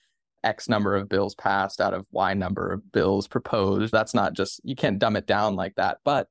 X 0.43 0.69
number 0.69 0.97
of 0.97 1.09
bills 1.09 1.35
passed 1.35 1.81
out 1.81 1.93
of 1.93 2.07
Y 2.13 2.33
number 2.35 2.73
of 2.73 2.93
bills 2.93 3.29
proposed. 3.29 3.93
That's 3.93 4.15
not 4.15 4.33
just, 4.33 4.61
you 4.65 4.75
can't 4.75 4.99
dumb 4.99 5.17
it 5.17 5.27
down 5.27 5.55
like 5.55 5.75
that. 5.75 5.99
But 6.05 6.29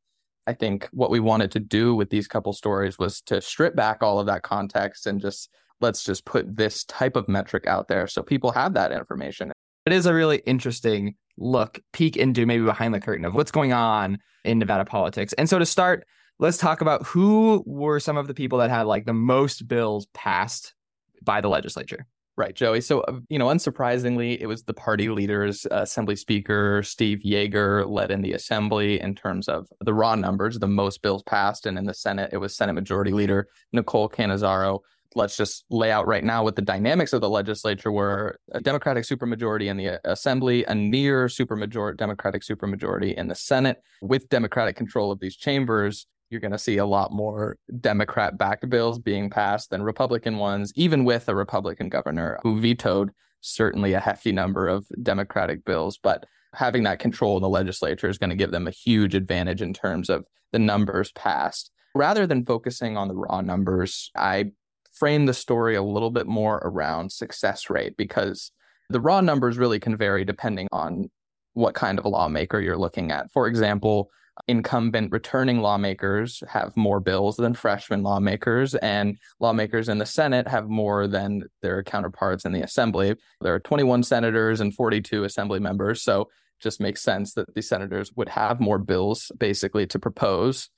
I 0.49 0.53
think 0.53 0.89
what 0.91 1.11
we 1.11 1.19
wanted 1.19 1.51
to 1.51 1.59
do 1.59 1.93
with 1.93 2.09
these 2.09 2.27
couple 2.27 2.53
stories 2.53 2.97
was 2.97 3.21
to 3.27 3.39
strip 3.39 3.75
back 3.75 4.01
all 4.01 4.19
of 4.19 4.25
that 4.25 4.41
context 4.41 5.05
and 5.05 5.21
just 5.21 5.47
let's 5.79 6.03
just 6.03 6.25
put 6.25 6.57
this 6.57 6.85
type 6.85 7.15
of 7.15 7.29
metric 7.29 7.67
out 7.67 7.87
there 7.87 8.07
so 8.07 8.23
people 8.23 8.51
have 8.53 8.73
that 8.73 8.91
information. 8.91 9.51
It 9.85 9.93
is 9.93 10.07
a 10.07 10.13
really 10.13 10.37
interesting 10.47 11.13
look, 11.37 11.79
peek 11.93 12.17
into 12.17 12.47
maybe 12.47 12.65
behind 12.65 12.95
the 12.95 12.99
curtain 12.99 13.25
of 13.25 13.35
what's 13.35 13.51
going 13.51 13.73
on 13.73 14.17
in 14.43 14.57
Nevada 14.57 14.85
politics. 14.85 15.33
And 15.33 15.47
so 15.47 15.59
to 15.59 15.67
start, 15.67 16.07
let's 16.39 16.57
talk 16.57 16.81
about 16.81 17.05
who 17.05 17.63
were 17.67 17.99
some 17.99 18.17
of 18.17 18.25
the 18.25 18.33
people 18.33 18.57
that 18.57 18.71
had 18.71 18.87
like 18.87 19.05
the 19.05 19.13
most 19.13 19.67
bills 19.67 20.07
passed 20.15 20.73
by 21.21 21.41
the 21.41 21.47
legislature. 21.47 22.07
Right, 22.39 22.55
Joey. 22.55 22.79
So, 22.79 23.01
uh, 23.01 23.19
you 23.27 23.37
know, 23.37 23.47
unsurprisingly, 23.47 24.37
it 24.39 24.47
was 24.47 24.63
the 24.63 24.73
party 24.73 25.09
leaders, 25.09 25.65
uh, 25.69 25.81
Assembly 25.81 26.15
Speaker 26.15 26.81
Steve 26.83 27.19
Yeager 27.25 27.85
led 27.85 28.11
in 28.11 28.21
the 28.21 28.31
Assembly 28.31 29.01
in 29.01 29.13
terms 29.13 29.49
of 29.49 29.67
the 29.81 29.93
raw 29.93 30.15
numbers, 30.15 30.57
the 30.57 30.65
most 30.65 31.01
bills 31.01 31.21
passed. 31.23 31.65
And 31.65 31.77
in 31.77 31.83
the 31.83 31.93
Senate, 31.93 32.29
it 32.31 32.37
was 32.37 32.55
Senate 32.55 32.75
Majority 32.75 33.11
Leader 33.11 33.49
Nicole 33.73 34.07
Cannizzaro. 34.07 34.79
Let's 35.15 35.35
just 35.35 35.65
lay 35.69 35.91
out 35.91 36.07
right 36.07 36.23
now 36.23 36.45
what 36.45 36.55
the 36.55 36.61
dynamics 36.61 37.11
of 37.11 37.19
the 37.19 37.29
legislature 37.29 37.91
were 37.91 38.39
a 38.53 38.61
Democratic 38.61 39.03
supermajority 39.03 39.65
in 39.65 39.75
the 39.75 39.99
Assembly, 40.09 40.63
a 40.63 40.73
near 40.73 41.25
supermajority, 41.25 41.97
Democratic 41.97 42.43
supermajority 42.43 43.15
in 43.15 43.27
the 43.27 43.35
Senate. 43.35 43.83
With 44.01 44.29
Democratic 44.29 44.77
control 44.77 45.11
of 45.11 45.19
these 45.19 45.35
chambers, 45.35 46.07
you're 46.29 46.41
going 46.41 46.51
to 46.51 46.57
see 46.57 46.77
a 46.77 46.85
lot 46.85 47.11
more 47.11 47.57
Democrat 47.79 48.37
backed 48.37 48.69
bills 48.69 48.99
being 48.99 49.29
passed 49.29 49.69
than 49.69 49.81
Republican 49.81 50.37
ones, 50.37 50.71
even 50.75 51.03
with 51.03 51.27
a 51.27 51.35
Republican 51.35 51.89
governor 51.89 52.39
who 52.43 52.59
vetoed 52.59 53.11
certainly 53.41 53.93
a 53.93 53.99
hefty 53.99 54.31
number 54.31 54.67
of 54.67 54.85
Democratic 55.01 55.65
bills. 55.65 55.97
But 56.01 56.25
having 56.53 56.83
that 56.83 56.99
control 56.99 57.37
in 57.37 57.41
the 57.41 57.49
legislature 57.49 58.09
is 58.09 58.17
going 58.17 58.29
to 58.29 58.35
give 58.35 58.51
them 58.51 58.67
a 58.67 58.71
huge 58.71 59.15
advantage 59.15 59.61
in 59.61 59.73
terms 59.73 60.09
of 60.09 60.25
the 60.51 60.59
numbers 60.59 61.11
passed. 61.13 61.71
Rather 61.95 62.27
than 62.27 62.45
focusing 62.45 62.97
on 62.97 63.07
the 63.07 63.15
raw 63.15 63.41
numbers, 63.41 64.11
I 64.15 64.51
frame 64.91 65.25
the 65.25 65.33
story 65.33 65.75
a 65.75 65.83
little 65.83 66.11
bit 66.11 66.27
more 66.27 66.57
around 66.57 67.11
success 67.11 67.69
rate 67.69 67.95
because 67.97 68.51
the 68.89 68.99
raw 68.99 69.21
numbers 69.21 69.57
really 69.57 69.79
can 69.79 69.95
vary 69.95 70.25
depending 70.25 70.67
on 70.71 71.09
what 71.53 71.73
kind 71.73 71.97
of 71.97 72.05
a 72.05 72.09
lawmaker 72.09 72.59
you're 72.59 72.77
looking 72.77 73.11
at. 73.11 73.31
For 73.31 73.47
example, 73.47 74.09
incumbent 74.47 75.11
returning 75.11 75.59
lawmakers 75.61 76.43
have 76.47 76.75
more 76.75 76.99
bills 76.99 77.37
than 77.37 77.53
freshman 77.53 78.03
lawmakers, 78.03 78.75
and 78.75 79.17
lawmakers 79.39 79.89
in 79.89 79.97
the 79.97 80.05
Senate 80.05 80.47
have 80.47 80.69
more 80.69 81.07
than 81.07 81.43
their 81.61 81.83
counterparts 81.83 82.45
in 82.45 82.51
the 82.51 82.61
Assembly. 82.61 83.15
There 83.41 83.53
are 83.53 83.59
21 83.59 84.03
senators 84.03 84.61
and 84.61 84.73
42 84.73 85.23
Assembly 85.23 85.59
members, 85.59 86.01
so 86.01 86.29
just 86.59 86.81
makes 86.81 87.01
sense 87.01 87.33
that 87.33 87.53
the 87.55 87.61
senators 87.61 88.11
would 88.15 88.29
have 88.29 88.59
more 88.59 88.77
bills 88.77 89.31
basically 89.37 89.87
to 89.87 89.99
propose. 89.99 90.69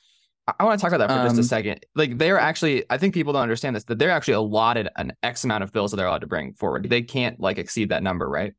I 0.59 0.63
want 0.63 0.79
to 0.79 0.83
talk 0.83 0.93
about 0.93 1.07
that 1.07 1.13
for 1.13 1.19
um, 1.21 1.25
just 1.27 1.37
a 1.37 1.39
um, 1.39 1.43
second. 1.43 1.85
Like 1.95 2.17
they're 2.17 2.39
actually, 2.39 2.83
I 2.89 2.97
think 2.97 3.13
people 3.13 3.33
don't 3.33 3.43
understand 3.43 3.75
this, 3.75 3.83
that 3.85 3.99
they're 3.99 4.09
actually 4.09 4.35
allotted 4.35 4.89
an 4.97 5.13
X 5.23 5.43
amount 5.43 5.63
of 5.63 5.71
bills 5.71 5.91
that 5.91 5.97
they're 5.97 6.07
allowed 6.07 6.21
to 6.21 6.27
bring 6.27 6.53
forward. 6.53 6.89
They 6.89 7.01
can't 7.01 7.39
like 7.39 7.57
exceed 7.57 7.89
that 7.89 8.03
number, 8.03 8.27
right? 8.27 8.53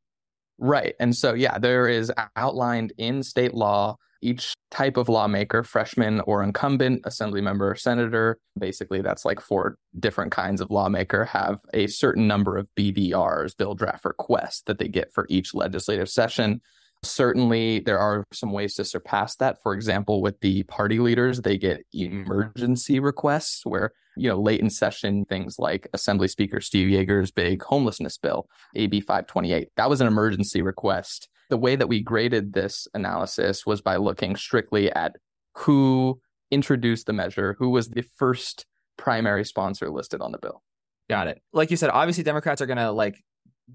Right. 0.59 0.95
And 0.99 1.15
so, 1.15 1.33
yeah, 1.33 1.57
there 1.57 1.87
is 1.87 2.11
outlined 2.35 2.93
in 2.97 3.23
state 3.23 3.53
law 3.53 3.97
each 4.23 4.53
type 4.71 4.97
of 4.97 5.09
lawmaker, 5.09 5.63
freshman 5.63 6.21
or 6.21 6.41
incumbent, 6.41 7.01
assembly 7.03 7.41
member, 7.41 7.71
or 7.71 7.75
senator, 7.75 8.37
basically 8.57 9.01
that's 9.01 9.25
like 9.25 9.39
four 9.39 9.77
different 9.99 10.31
kinds 10.31 10.61
of 10.61 10.71
lawmaker, 10.71 11.25
have 11.25 11.59
a 11.73 11.87
certain 11.87 12.25
number 12.25 12.57
of 12.57 12.69
BDRs, 12.77 13.55
bill 13.55 13.75
draft 13.75 14.05
requests, 14.05 14.63
that 14.65 14.79
they 14.79 14.87
get 14.87 15.13
for 15.13 15.27
each 15.29 15.53
legislative 15.53 16.09
session. 16.09 16.61
Certainly, 17.03 17.79
there 17.79 17.99
are 17.99 18.23
some 18.31 18.53
ways 18.53 18.75
to 18.75 18.85
surpass 18.85 19.35
that. 19.35 19.61
For 19.61 19.73
example, 19.73 20.21
with 20.21 20.39
the 20.39 20.63
party 20.63 20.99
leaders, 20.99 21.41
they 21.41 21.57
get 21.57 21.85
emergency 21.93 23.01
requests 23.01 23.65
where, 23.65 23.91
you 24.15 24.29
know, 24.29 24.39
late 24.39 24.59
in 24.59 24.69
session, 24.69 25.25
things 25.25 25.57
like 25.59 25.87
Assembly 25.93 26.27
Speaker 26.27 26.61
Steve 26.61 26.89
Yeager's 26.89 27.31
big 27.31 27.63
homelessness 27.63 28.17
bill, 28.17 28.47
AB 28.75 29.01
528, 29.01 29.69
that 29.75 29.89
was 29.89 30.01
an 30.01 30.07
emergency 30.07 30.61
request. 30.61 31.29
The 31.49 31.57
way 31.57 31.75
that 31.75 31.87
we 31.87 32.01
graded 32.01 32.53
this 32.53 32.87
analysis 32.93 33.65
was 33.65 33.81
by 33.81 33.97
looking 33.97 34.35
strictly 34.35 34.91
at 34.91 35.15
who 35.55 36.19
introduced 36.51 37.05
the 37.05 37.13
measure, 37.13 37.55
who 37.59 37.69
was 37.69 37.89
the 37.89 38.03
first 38.17 38.65
primary 38.97 39.43
sponsor 39.43 39.89
listed 39.89 40.21
on 40.21 40.31
the 40.31 40.37
bill. 40.37 40.63
Got 41.09 41.27
it. 41.27 41.41
Like 41.51 41.71
you 41.71 41.77
said, 41.77 41.89
obviously 41.89 42.23
Democrats 42.23 42.61
are 42.61 42.65
going 42.65 42.77
to 42.77 42.91
like 42.91 43.21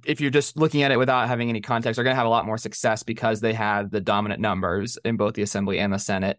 if 0.05 0.21
you're 0.21 0.31
just 0.31 0.57
looking 0.57 0.83
at 0.83 0.91
it 0.91 0.99
without 0.99 1.29
having 1.29 1.49
any 1.49 1.61
context, 1.61 1.99
are 1.99 2.05
going 2.05 2.13
to 2.13 2.19
have 2.19 2.27
a 2.27 2.31
lot 2.31 2.47
more 2.47 2.59
success 2.59 3.03
because 3.03 3.41
they 3.41 3.55
have 3.55 3.91
the 3.91 4.01
dominant 4.01 4.41
numbers 4.41 4.99
in 5.05 5.17
both 5.17 5.35
the 5.35 5.43
Assembly 5.43 5.79
and 5.79 5.93
the 5.93 5.99
Senate. 5.99 6.39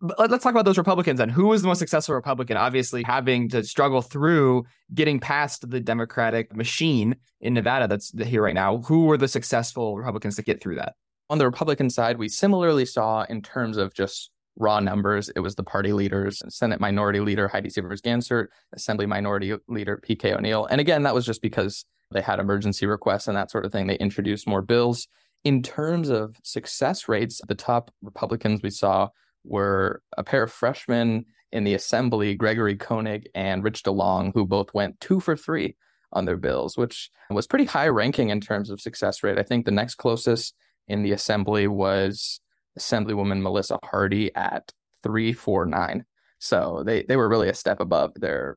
But 0.00 0.30
let's 0.30 0.44
talk 0.44 0.52
about 0.52 0.64
those 0.64 0.78
Republicans 0.78 1.20
and 1.20 1.30
who 1.30 1.46
was 1.46 1.62
the 1.62 1.68
most 1.68 1.78
successful 1.78 2.14
Republican? 2.14 2.56
Obviously, 2.56 3.02
having 3.02 3.48
to 3.50 3.64
struggle 3.64 4.02
through 4.02 4.64
getting 4.94 5.18
past 5.18 5.68
the 5.70 5.80
Democratic 5.80 6.54
machine 6.54 7.16
in 7.40 7.54
Nevada 7.54 7.88
that's 7.88 8.12
here 8.22 8.42
right 8.42 8.54
now. 8.54 8.78
Who 8.78 9.06
were 9.06 9.16
the 9.16 9.28
successful 9.28 9.96
Republicans 9.96 10.36
to 10.36 10.42
get 10.42 10.60
through 10.60 10.76
that? 10.76 10.94
On 11.30 11.38
the 11.38 11.44
Republican 11.44 11.90
side, 11.90 12.18
we 12.18 12.28
similarly 12.28 12.84
saw 12.84 13.24
in 13.28 13.42
terms 13.42 13.76
of 13.76 13.92
just 13.92 14.30
raw 14.58 14.80
numbers, 14.80 15.30
it 15.30 15.40
was 15.40 15.54
the 15.54 15.62
party 15.62 15.92
leaders, 15.92 16.42
Senate 16.48 16.80
Minority 16.80 17.20
Leader 17.20 17.48
Heidi 17.48 17.70
Seevers 17.70 18.00
Gansert, 18.00 18.48
Assembly 18.74 19.06
Minority 19.06 19.54
Leader 19.68 20.02
PK 20.06 20.36
O'Neill. 20.36 20.66
And 20.66 20.80
again, 20.80 21.04
that 21.04 21.14
was 21.14 21.24
just 21.24 21.42
because 21.42 21.84
they 22.10 22.20
had 22.20 22.40
emergency 22.40 22.86
requests 22.86 23.28
and 23.28 23.36
that 23.36 23.50
sort 23.50 23.64
of 23.64 23.72
thing. 23.72 23.86
They 23.86 23.96
introduced 23.96 24.48
more 24.48 24.62
bills. 24.62 25.06
In 25.44 25.62
terms 25.62 26.08
of 26.08 26.36
success 26.42 27.08
rates, 27.08 27.40
the 27.46 27.54
top 27.54 27.92
Republicans 28.02 28.60
we 28.62 28.70
saw 28.70 29.08
were 29.48 30.02
a 30.16 30.24
pair 30.24 30.42
of 30.44 30.52
freshmen 30.52 31.26
in 31.52 31.64
the 31.64 31.74
assembly, 31.74 32.34
Gregory 32.34 32.76
Koenig 32.76 33.28
and 33.34 33.64
Rich 33.64 33.82
DeLong, 33.82 34.32
who 34.34 34.46
both 34.46 34.74
went 34.74 35.00
two 35.00 35.20
for 35.20 35.36
three 35.36 35.76
on 36.12 36.24
their 36.24 36.36
bills, 36.36 36.76
which 36.76 37.10
was 37.30 37.46
pretty 37.46 37.64
high 37.64 37.88
ranking 37.88 38.30
in 38.30 38.40
terms 38.40 38.70
of 38.70 38.80
success 38.80 39.22
rate. 39.22 39.38
I 39.38 39.42
think 39.42 39.64
the 39.64 39.70
next 39.70 39.96
closest 39.96 40.54
in 40.86 41.02
the 41.02 41.12
assembly 41.12 41.66
was 41.66 42.40
Assemblywoman 42.78 43.42
Melissa 43.42 43.78
Hardy 43.82 44.34
at 44.34 44.72
349. 45.02 46.04
So 46.38 46.82
they, 46.84 47.02
they 47.02 47.16
were 47.16 47.28
really 47.28 47.48
a 47.48 47.54
step 47.54 47.80
above 47.80 48.12
their 48.14 48.56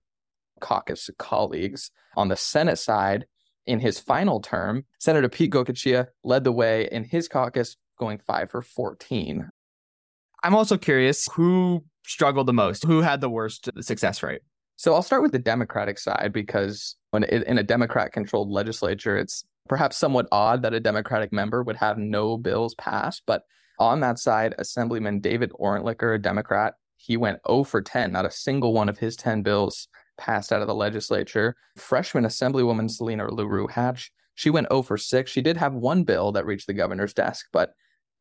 caucus 0.60 1.10
colleagues. 1.17 1.91
On 2.15 2.27
the 2.27 2.36
Senate 2.36 2.77
side, 2.77 3.25
in 3.65 3.79
his 3.79 4.00
final 4.00 4.39
term, 4.39 4.86
Senator 5.00 5.29
Pete 5.29 5.51
Goicoechea 5.51 6.07
led 6.24 6.43
the 6.43 6.51
way 6.51 6.88
in 6.91 7.03
his 7.03 7.27
caucus, 7.27 7.77
going 8.00 8.19
five 8.19 8.50
for 8.50 8.62
14. 8.62 9.50
I'm 10.43 10.55
also 10.55 10.77
curious 10.77 11.27
who 11.33 11.83
struggled 12.05 12.48
the 12.48 12.53
most, 12.53 12.83
who 12.83 13.01
had 13.01 13.21
the 13.21 13.29
worst 13.29 13.69
success 13.79 14.24
rate. 14.24 14.41
So 14.75 14.93
I'll 14.95 15.03
start 15.03 15.21
with 15.21 15.31
the 15.31 15.39
Democratic 15.39 16.00
side 16.00 16.31
because 16.33 16.95
when 17.12 17.24
it, 17.24 17.43
in 17.43 17.60
a 17.60 17.63
Democrat 17.63 18.12
controlled 18.12 18.50
legislature, 18.50 19.17
it's 19.17 19.43
perhaps 19.69 19.98
somewhat 19.98 20.27
odd 20.31 20.63
that 20.63 20.74
a 20.74 20.79
Democratic 20.79 21.31
member 21.31 21.62
would 21.62 21.75
have 21.75 21.98
no 21.98 22.38
bills 22.38 22.74
passed. 22.75 23.21
But 23.27 23.43
on 23.77 24.00
that 24.00 24.17
side, 24.17 24.55
Assemblyman 24.57 25.19
David 25.19 25.51
Orentlicher, 25.60 26.15
a 26.15 26.19
Democrat, 26.19 26.74
he 26.98 27.17
went 27.17 27.39
0 27.48 27.63
for 27.63 27.81
10. 27.81 28.12
Not 28.12 28.25
a 28.25 28.31
single 28.31 28.74
one 28.74 28.89
of 28.89 28.98
his 28.98 29.15
10 29.15 29.43
bills 29.43 29.88
passed 30.17 30.51
out 30.51 30.62
of 30.62 30.67
the 30.67 30.75
legislature. 30.75 31.55
Freshman 31.77 32.25
Assemblywoman 32.25 32.89
Selena 32.89 33.31
LaRue 33.31 33.67
Hatch, 33.67 34.12
she 34.36 34.50
went 34.50 34.67
0 34.71 34.81
for 34.83 34.98
6. 34.98 35.29
She 35.29 35.41
did 35.41 35.57
have 35.57 35.74
one 35.74 36.03
bill 36.03 36.31
that 36.31 36.45
reached 36.45 36.67
the 36.67 36.74
governor's 36.74 37.13
desk, 37.13 37.48
but 37.51 37.74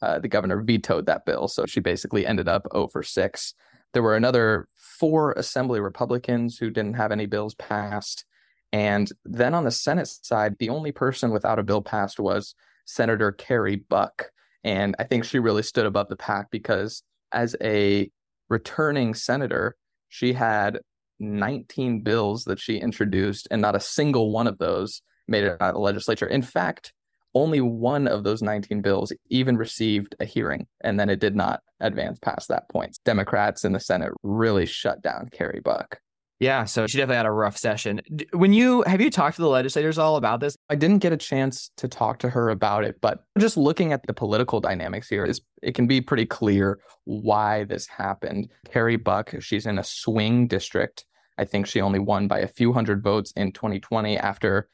uh, 0.02 0.18
the 0.18 0.28
governor 0.28 0.62
vetoed 0.62 1.06
that 1.06 1.24
bill. 1.24 1.48
So 1.48 1.66
she 1.66 1.80
basically 1.80 2.26
ended 2.26 2.48
up 2.48 2.66
0 2.72 2.88
for 2.88 3.02
6. 3.02 3.54
There 3.92 4.02
were 4.02 4.16
another 4.16 4.68
four 4.74 5.32
Assembly 5.32 5.80
Republicans 5.80 6.58
who 6.58 6.70
didn't 6.70 6.94
have 6.94 7.12
any 7.12 7.26
bills 7.26 7.54
passed. 7.54 8.24
And 8.72 9.10
then 9.24 9.54
on 9.54 9.64
the 9.64 9.70
Senate 9.70 10.08
side, 10.08 10.56
the 10.58 10.68
only 10.68 10.92
person 10.92 11.30
without 11.30 11.58
a 11.58 11.64
bill 11.64 11.82
passed 11.82 12.20
was 12.20 12.54
Senator 12.84 13.32
Carrie 13.32 13.84
Buck. 13.88 14.30
And 14.62 14.94
I 14.98 15.04
think 15.04 15.24
she 15.24 15.38
really 15.38 15.62
stood 15.62 15.86
above 15.86 16.08
the 16.08 16.16
pack 16.16 16.50
because 16.50 17.02
as 17.32 17.56
a 17.60 18.10
returning 18.48 19.14
senator, 19.14 19.76
she 20.08 20.32
had 20.32 20.80
19 21.18 22.00
bills 22.00 22.44
that 22.44 22.58
she 22.58 22.76
introduced, 22.76 23.46
and 23.50 23.60
not 23.60 23.76
a 23.76 23.80
single 23.80 24.32
one 24.32 24.46
of 24.46 24.58
those 24.58 25.02
made 25.28 25.44
it 25.44 25.60
out 25.60 25.70
of 25.70 25.74
the 25.74 25.80
legislature. 25.80 26.26
In 26.26 26.42
fact, 26.42 26.92
only 27.34 27.60
one 27.60 28.08
of 28.08 28.24
those 28.24 28.42
19 28.42 28.82
bills 28.82 29.12
even 29.28 29.56
received 29.56 30.14
a 30.20 30.24
hearing, 30.24 30.66
and 30.82 30.98
then 30.98 31.08
it 31.08 31.20
did 31.20 31.36
not 31.36 31.60
advance 31.80 32.18
past 32.20 32.48
that 32.48 32.68
point. 32.68 32.98
Democrats 33.04 33.64
in 33.64 33.72
the 33.72 33.80
Senate 33.80 34.12
really 34.22 34.66
shut 34.66 35.02
down 35.02 35.28
Carrie 35.32 35.60
Buck. 35.64 36.00
Yeah, 36.40 36.64
so 36.64 36.86
she 36.86 36.96
definitely 36.96 37.18
had 37.18 37.26
a 37.26 37.32
rough 37.32 37.58
session. 37.58 38.00
When 38.32 38.54
you 38.54 38.80
have 38.86 39.02
you 39.02 39.10
talked 39.10 39.36
to 39.36 39.42
the 39.42 39.48
legislators 39.48 39.98
all 39.98 40.16
about 40.16 40.40
this? 40.40 40.56
I 40.70 40.74
didn't 40.74 41.00
get 41.00 41.12
a 41.12 41.18
chance 41.18 41.70
to 41.76 41.86
talk 41.86 42.18
to 42.20 42.30
her 42.30 42.48
about 42.48 42.82
it, 42.82 42.96
but 43.02 43.24
just 43.38 43.58
looking 43.58 43.92
at 43.92 44.06
the 44.06 44.14
political 44.14 44.58
dynamics 44.58 45.06
here 45.06 45.26
is 45.26 45.42
it 45.62 45.74
can 45.74 45.86
be 45.86 46.00
pretty 46.00 46.24
clear 46.24 46.80
why 47.04 47.64
this 47.64 47.86
happened. 47.86 48.48
Carrie 48.64 48.96
Buck, 48.96 49.34
she's 49.40 49.66
in 49.66 49.78
a 49.78 49.84
swing 49.84 50.46
district. 50.46 51.04
I 51.36 51.44
think 51.44 51.66
she 51.66 51.82
only 51.82 51.98
won 51.98 52.26
by 52.26 52.38
a 52.38 52.48
few 52.48 52.72
hundred 52.72 53.02
votes 53.02 53.32
in 53.36 53.52
2020 53.52 54.16
after 54.16 54.70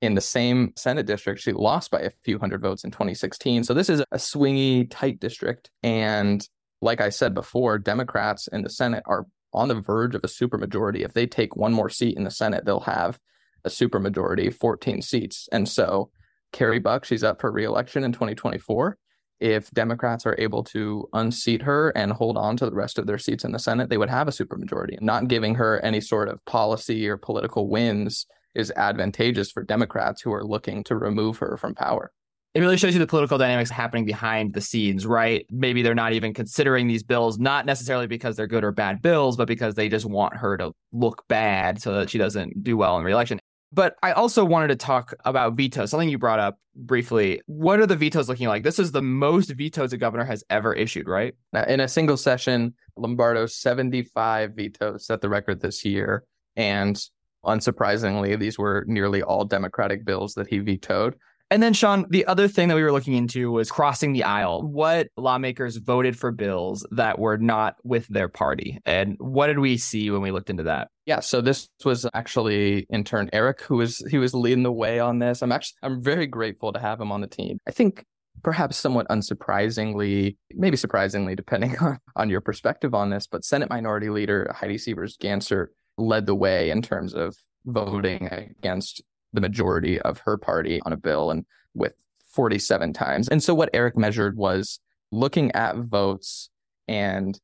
in 0.00 0.14
the 0.14 0.20
same 0.20 0.72
Senate 0.76 1.06
district. 1.06 1.40
She 1.40 1.52
lost 1.52 1.90
by 1.90 2.00
a 2.00 2.10
few 2.22 2.38
hundred 2.38 2.62
votes 2.62 2.84
in 2.84 2.90
2016. 2.90 3.64
So 3.64 3.74
this 3.74 3.88
is 3.88 4.00
a 4.12 4.16
swingy, 4.16 4.86
tight 4.90 5.20
district. 5.20 5.70
And 5.82 6.46
like 6.80 7.00
I 7.00 7.08
said 7.08 7.34
before, 7.34 7.78
Democrats 7.78 8.48
in 8.48 8.62
the 8.62 8.70
Senate 8.70 9.02
are 9.06 9.26
on 9.52 9.68
the 9.68 9.80
verge 9.80 10.14
of 10.14 10.22
a 10.22 10.28
supermajority. 10.28 11.00
If 11.00 11.14
they 11.14 11.26
take 11.26 11.56
one 11.56 11.72
more 11.72 11.88
seat 11.88 12.16
in 12.16 12.24
the 12.24 12.30
Senate, 12.30 12.64
they'll 12.64 12.80
have 12.80 13.18
a 13.64 13.68
supermajority, 13.68 14.54
14 14.54 15.02
seats. 15.02 15.48
And 15.50 15.68
so 15.68 16.10
Carrie 16.52 16.78
Buck, 16.78 17.04
she's 17.04 17.24
up 17.24 17.40
for 17.40 17.50
reelection 17.50 18.04
in 18.04 18.12
2024. 18.12 18.96
If 19.40 19.70
Democrats 19.70 20.26
are 20.26 20.36
able 20.38 20.64
to 20.64 21.08
unseat 21.12 21.62
her 21.62 21.90
and 21.90 22.12
hold 22.12 22.36
on 22.36 22.56
to 22.56 22.66
the 22.66 22.74
rest 22.74 22.98
of 22.98 23.06
their 23.06 23.18
seats 23.18 23.44
in 23.44 23.52
the 23.52 23.58
Senate, 23.58 23.88
they 23.88 23.98
would 23.98 24.10
have 24.10 24.26
a 24.26 24.32
supermajority. 24.32 25.00
Not 25.00 25.28
giving 25.28 25.54
her 25.56 25.80
any 25.80 26.00
sort 26.00 26.28
of 26.28 26.44
policy 26.44 27.08
or 27.08 27.16
political 27.16 27.68
wins 27.68 28.26
is 28.58 28.72
advantageous 28.72 29.50
for 29.50 29.62
Democrats 29.62 30.20
who 30.20 30.32
are 30.32 30.44
looking 30.44 30.84
to 30.84 30.96
remove 30.96 31.38
her 31.38 31.56
from 31.56 31.74
power 31.74 32.12
it 32.54 32.60
really 32.60 32.76
shows 32.76 32.94
you 32.94 32.98
the 32.98 33.06
political 33.06 33.38
dynamics 33.38 33.70
happening 33.70 34.04
behind 34.04 34.54
the 34.54 34.60
scenes, 34.60 35.06
right? 35.06 35.46
Maybe 35.50 35.82
they're 35.82 35.94
not 35.94 36.14
even 36.14 36.32
considering 36.32 36.88
these 36.88 37.02
bills, 37.02 37.38
not 37.38 37.66
necessarily 37.66 38.06
because 38.06 38.36
they're 38.36 38.46
good 38.46 38.64
or 38.64 38.72
bad 38.72 39.02
bills, 39.02 39.36
but 39.36 39.46
because 39.46 39.74
they 39.74 39.88
just 39.88 40.06
want 40.06 40.36
her 40.36 40.56
to 40.56 40.72
look 40.92 41.22
bad 41.28 41.80
so 41.80 41.94
that 41.94 42.10
she 42.10 42.18
doesn't 42.18 42.64
do 42.64 42.76
well 42.76 42.98
in 42.98 43.04
reelection. 43.04 43.38
But 43.70 43.96
I 44.02 44.12
also 44.12 44.46
wanted 44.46 44.68
to 44.68 44.76
talk 44.76 45.14
about 45.26 45.54
vetoes, 45.54 45.90
something 45.90 46.08
you 46.08 46.18
brought 46.18 46.40
up 46.40 46.58
briefly. 46.74 47.42
What 47.44 47.80
are 47.80 47.86
the 47.86 47.96
vetoes 47.96 48.28
looking 48.28 48.48
like? 48.48 48.62
This 48.62 48.78
is 48.78 48.92
the 48.92 49.02
most 49.02 49.50
vetoes 49.50 49.92
a 49.92 49.98
governor 49.98 50.24
has 50.24 50.42
ever 50.48 50.72
issued, 50.72 51.06
right? 51.06 51.34
Uh, 51.54 51.64
in 51.68 51.80
a 51.80 51.86
single 51.86 52.16
session, 52.16 52.74
Lombardo 52.96 53.44
75 53.44 54.54
vetoes 54.54 55.06
set 55.06 55.20
the 55.20 55.28
record 55.28 55.60
this 55.60 55.84
year. 55.84 56.24
And 56.56 56.98
unsurprisingly, 57.44 58.38
these 58.38 58.58
were 58.58 58.84
nearly 58.86 59.22
all 59.22 59.44
Democratic 59.44 60.04
bills 60.04 60.34
that 60.34 60.48
he 60.48 60.58
vetoed. 60.58 61.16
And 61.50 61.62
then, 61.62 61.72
Sean, 61.72 62.04
the 62.10 62.26
other 62.26 62.46
thing 62.46 62.68
that 62.68 62.74
we 62.74 62.82
were 62.82 62.92
looking 62.92 63.14
into 63.14 63.50
was 63.50 63.70
crossing 63.70 64.12
the 64.12 64.24
aisle. 64.24 64.62
What 64.68 65.08
lawmakers 65.16 65.76
voted 65.76 66.18
for 66.18 66.30
bills 66.30 66.86
that 66.90 67.18
were 67.18 67.38
not 67.38 67.76
with 67.84 68.06
their 68.08 68.28
party? 68.28 68.78
And 68.84 69.16
what 69.18 69.46
did 69.46 69.58
we 69.58 69.78
see 69.78 70.10
when 70.10 70.20
we 70.20 70.30
looked 70.30 70.50
into 70.50 70.64
that? 70.64 70.88
Yeah, 71.06 71.20
so 71.20 71.40
this 71.40 71.68
was 71.86 72.06
actually 72.12 72.86
intern 72.92 73.30
Eric 73.32 73.62
who 73.62 73.76
was 73.76 73.96
he 74.10 74.18
was 74.18 74.34
leading 74.34 74.62
the 74.62 74.72
way 74.72 75.00
on 75.00 75.20
this. 75.20 75.40
I'm 75.40 75.52
actually 75.52 75.78
I'm 75.82 76.02
very 76.02 76.26
grateful 76.26 76.70
to 76.74 76.78
have 76.78 77.00
him 77.00 77.10
on 77.10 77.22
the 77.22 77.26
team. 77.26 77.58
I 77.66 77.70
think 77.70 78.04
perhaps 78.42 78.76
somewhat 78.76 79.08
unsurprisingly, 79.08 80.36
maybe 80.52 80.76
surprisingly, 80.76 81.34
depending 81.34 81.76
on, 81.80 81.98
on 82.14 82.28
your 82.28 82.42
perspective 82.42 82.94
on 82.94 83.08
this, 83.08 83.26
but 83.26 83.42
Senate 83.42 83.70
Minority 83.70 84.10
Leader 84.10 84.52
Heidi 84.54 84.76
Seevers 84.76 85.16
Gansert 85.16 85.68
led 85.98 86.26
the 86.26 86.34
way 86.34 86.70
in 86.70 86.82
terms 86.82 87.14
of 87.14 87.36
voting 87.66 88.28
against 88.30 89.02
the 89.32 89.40
majority 89.40 90.00
of 90.00 90.18
her 90.20 90.38
party 90.38 90.80
on 90.86 90.92
a 90.92 90.96
bill 90.96 91.30
and 91.30 91.44
with 91.74 91.94
47 92.28 92.92
times. 92.92 93.28
And 93.28 93.42
so 93.42 93.54
what 93.54 93.70
Eric 93.74 93.96
measured 93.96 94.36
was 94.36 94.80
looking 95.10 95.52
at 95.52 95.76
votes 95.76 96.50
and 96.86 97.38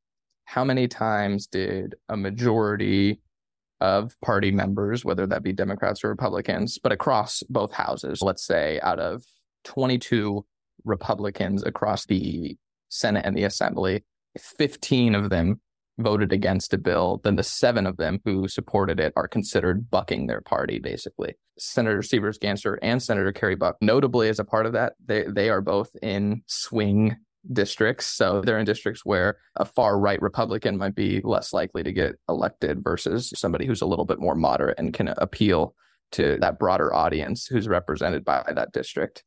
how 0.45 0.65
many 0.65 0.89
times 0.89 1.47
did 1.47 1.95
a 2.09 2.17
majority 2.17 3.21
of 3.81 4.15
party 4.23 4.51
members, 4.51 5.05
whether 5.05 5.27
that 5.27 5.43
be 5.43 5.53
Democrats 5.53 6.05
or 6.05 6.09
Republicans, 6.09 6.79
but 6.79 6.93
across 6.93 7.43
both 7.49 7.73
houses, 7.73 8.23
let's 8.23 8.45
say 8.45 8.81
out 8.83 8.99
of 8.99 9.23
22 9.65 10.45
Republicans 10.85 11.63
across 11.65 12.07
the 12.07 12.57
Senate 12.89 13.25
and 13.25 13.37
the 13.37 13.45
Assembly, 13.45 14.05
15 14.39 15.15
of 15.15 15.31
them 15.31 15.61
voted 15.99 16.33
against 16.33 16.75
a 16.75 16.79
bill, 16.79 17.21
then 17.25 17.37
the 17.37 17.43
seven 17.43 17.87
of 17.87 17.97
them 17.97 18.21
who 18.25 18.49
supported 18.49 18.99
it 18.99 19.13
are 19.17 19.29
considered 19.29 19.91
bucking 19.91 20.27
their 20.27 20.41
party, 20.41 20.79
basically. 20.79 21.35
Senator 21.59 22.03
Seevers 22.03 22.39
Gansert 22.39 22.79
and 22.83 23.03
Senator 23.03 23.33
Carrie 23.33 23.55
Buck, 23.55 23.77
notably 23.81 24.29
as 24.29 24.39
a 24.39 24.45
part 24.45 24.67
of 24.67 24.73
that, 24.73 24.95
they, 25.05 25.25
they 25.25 25.51
are 25.51 25.61
both 25.61 25.91
in 26.03 26.43
swing 26.47 27.17
districts. 27.53 28.07
So 28.07 28.41
they're 28.41 28.59
in 28.59 28.65
districts 28.65 29.05
where 29.05 29.37
a 29.57 29.65
far 29.65 29.99
right 29.99 30.21
Republican 30.21 30.79
might 30.79 30.95
be 30.95 31.21
less 31.23 31.53
likely 31.53 31.83
to 31.83 31.93
get 31.93 32.17
elected 32.29 32.83
versus 32.83 33.33
somebody 33.37 33.67
who's 33.67 33.83
a 33.83 33.87
little 33.87 34.07
bit 34.07 34.19
more 34.19 34.35
moderate 34.35 34.79
and 34.79 34.95
can 34.95 35.09
appeal 35.09 35.75
to 36.13 36.39
that 36.41 36.59
broader 36.59 36.95
audience 36.95 37.47
who's 37.47 37.69
represented 37.69 38.25
by 38.25 38.43
that 38.55 38.73
district. 38.73 39.25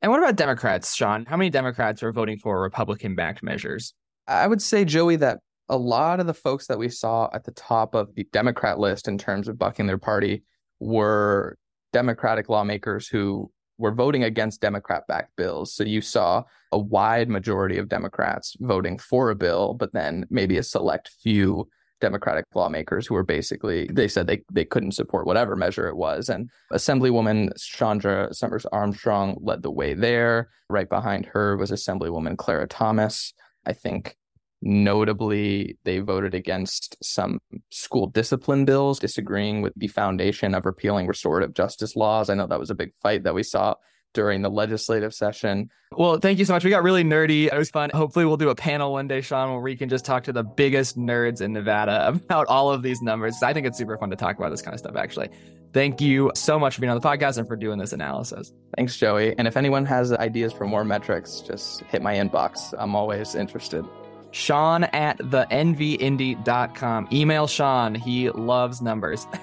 And 0.00 0.12
what 0.12 0.22
about 0.22 0.36
Democrats, 0.36 0.94
Sean? 0.94 1.26
How 1.26 1.36
many 1.36 1.50
Democrats 1.50 2.02
are 2.02 2.12
voting 2.12 2.38
for 2.38 2.60
Republican 2.60 3.14
backed 3.14 3.42
measures? 3.42 3.94
I 4.28 4.46
would 4.46 4.62
say, 4.62 4.84
Joey, 4.84 5.16
that 5.16 5.40
a 5.68 5.76
lot 5.76 6.20
of 6.20 6.26
the 6.26 6.34
folks 6.34 6.66
that 6.66 6.78
we 6.78 6.88
saw 6.88 7.28
at 7.32 7.44
the 7.44 7.52
top 7.52 7.94
of 7.94 8.14
the 8.14 8.26
Democrat 8.32 8.78
list 8.78 9.08
in 9.08 9.18
terms 9.18 9.48
of 9.48 9.58
bucking 9.58 9.86
their 9.86 9.98
party 9.98 10.42
were 10.80 11.56
Democratic 11.92 12.48
lawmakers 12.48 13.08
who 13.08 13.50
were 13.78 13.92
voting 13.92 14.24
against 14.24 14.60
Democrat 14.60 15.04
backed 15.06 15.36
bills. 15.36 15.72
So 15.72 15.84
you 15.84 16.00
saw 16.00 16.42
a 16.72 16.78
wide 16.78 17.28
majority 17.28 17.78
of 17.78 17.88
Democrats 17.88 18.56
voting 18.60 18.98
for 18.98 19.30
a 19.30 19.36
bill, 19.36 19.74
but 19.74 19.92
then 19.92 20.26
maybe 20.30 20.58
a 20.58 20.62
select 20.62 21.10
few 21.22 21.68
Democratic 22.00 22.44
lawmakers 22.54 23.06
who 23.06 23.14
were 23.14 23.24
basically, 23.24 23.88
they 23.92 24.08
said 24.08 24.26
they, 24.26 24.42
they 24.52 24.64
couldn't 24.64 24.92
support 24.92 25.26
whatever 25.26 25.56
measure 25.56 25.88
it 25.88 25.96
was. 25.96 26.28
And 26.28 26.48
Assemblywoman 26.72 27.50
Shondra 27.58 28.34
Summers 28.34 28.66
Armstrong 28.66 29.36
led 29.40 29.62
the 29.62 29.70
way 29.70 29.94
there. 29.94 30.50
Right 30.70 30.88
behind 30.88 31.26
her 31.26 31.56
was 31.56 31.70
Assemblywoman 31.70 32.36
Clara 32.36 32.66
Thomas. 32.66 33.32
I 33.66 33.72
think 33.72 34.16
Notably, 34.60 35.78
they 35.84 36.00
voted 36.00 36.34
against 36.34 36.96
some 37.02 37.40
school 37.70 38.08
discipline 38.08 38.64
bills, 38.64 38.98
disagreeing 38.98 39.62
with 39.62 39.72
the 39.76 39.86
foundation 39.88 40.54
of 40.54 40.66
repealing 40.66 41.06
restorative 41.06 41.54
justice 41.54 41.94
laws. 41.94 42.28
I 42.28 42.34
know 42.34 42.46
that 42.46 42.58
was 42.58 42.70
a 42.70 42.74
big 42.74 42.92
fight 43.00 43.22
that 43.22 43.34
we 43.34 43.44
saw 43.44 43.74
during 44.14 44.42
the 44.42 44.50
legislative 44.50 45.14
session. 45.14 45.70
Well, 45.92 46.18
thank 46.18 46.38
you 46.38 46.44
so 46.44 46.52
much. 46.52 46.64
We 46.64 46.70
got 46.70 46.82
really 46.82 47.04
nerdy. 47.04 47.52
It 47.52 47.56
was 47.56 47.70
fun. 47.70 47.90
Hopefully, 47.94 48.24
we'll 48.24 48.36
do 48.36 48.50
a 48.50 48.54
panel 48.54 48.92
one 48.92 49.06
day, 49.06 49.20
Sean, 49.20 49.52
where 49.52 49.60
we 49.60 49.76
can 49.76 49.88
just 49.88 50.04
talk 50.04 50.24
to 50.24 50.32
the 50.32 50.42
biggest 50.42 50.98
nerds 50.98 51.40
in 51.40 51.52
Nevada 51.52 52.08
about 52.08 52.48
all 52.48 52.72
of 52.72 52.82
these 52.82 53.00
numbers. 53.00 53.40
I 53.42 53.52
think 53.52 53.66
it's 53.66 53.78
super 53.78 53.96
fun 53.96 54.10
to 54.10 54.16
talk 54.16 54.38
about 54.38 54.50
this 54.50 54.62
kind 54.62 54.74
of 54.74 54.80
stuff, 54.80 54.96
actually. 54.96 55.28
Thank 55.72 56.00
you 56.00 56.32
so 56.34 56.58
much 56.58 56.74
for 56.74 56.80
being 56.80 56.90
on 56.90 56.98
the 56.98 57.06
podcast 57.06 57.38
and 57.38 57.46
for 57.46 57.54
doing 57.54 57.78
this 57.78 57.92
analysis. 57.92 58.52
Thanks, 58.76 58.96
Joey. 58.96 59.34
And 59.38 59.46
if 59.46 59.56
anyone 59.56 59.84
has 59.84 60.12
ideas 60.12 60.52
for 60.52 60.66
more 60.66 60.84
metrics, 60.84 61.40
just 61.42 61.82
hit 61.82 62.02
my 62.02 62.14
inbox. 62.14 62.74
I'm 62.78 62.96
always 62.96 63.34
interested. 63.34 63.84
Sean 64.30 64.84
at 64.84 65.18
the 65.18 65.46
nvindy.com. 65.50 67.08
Email 67.12 67.46
Sean. 67.46 67.94
He 67.94 68.30
loves 68.30 68.82
numbers. 68.82 69.26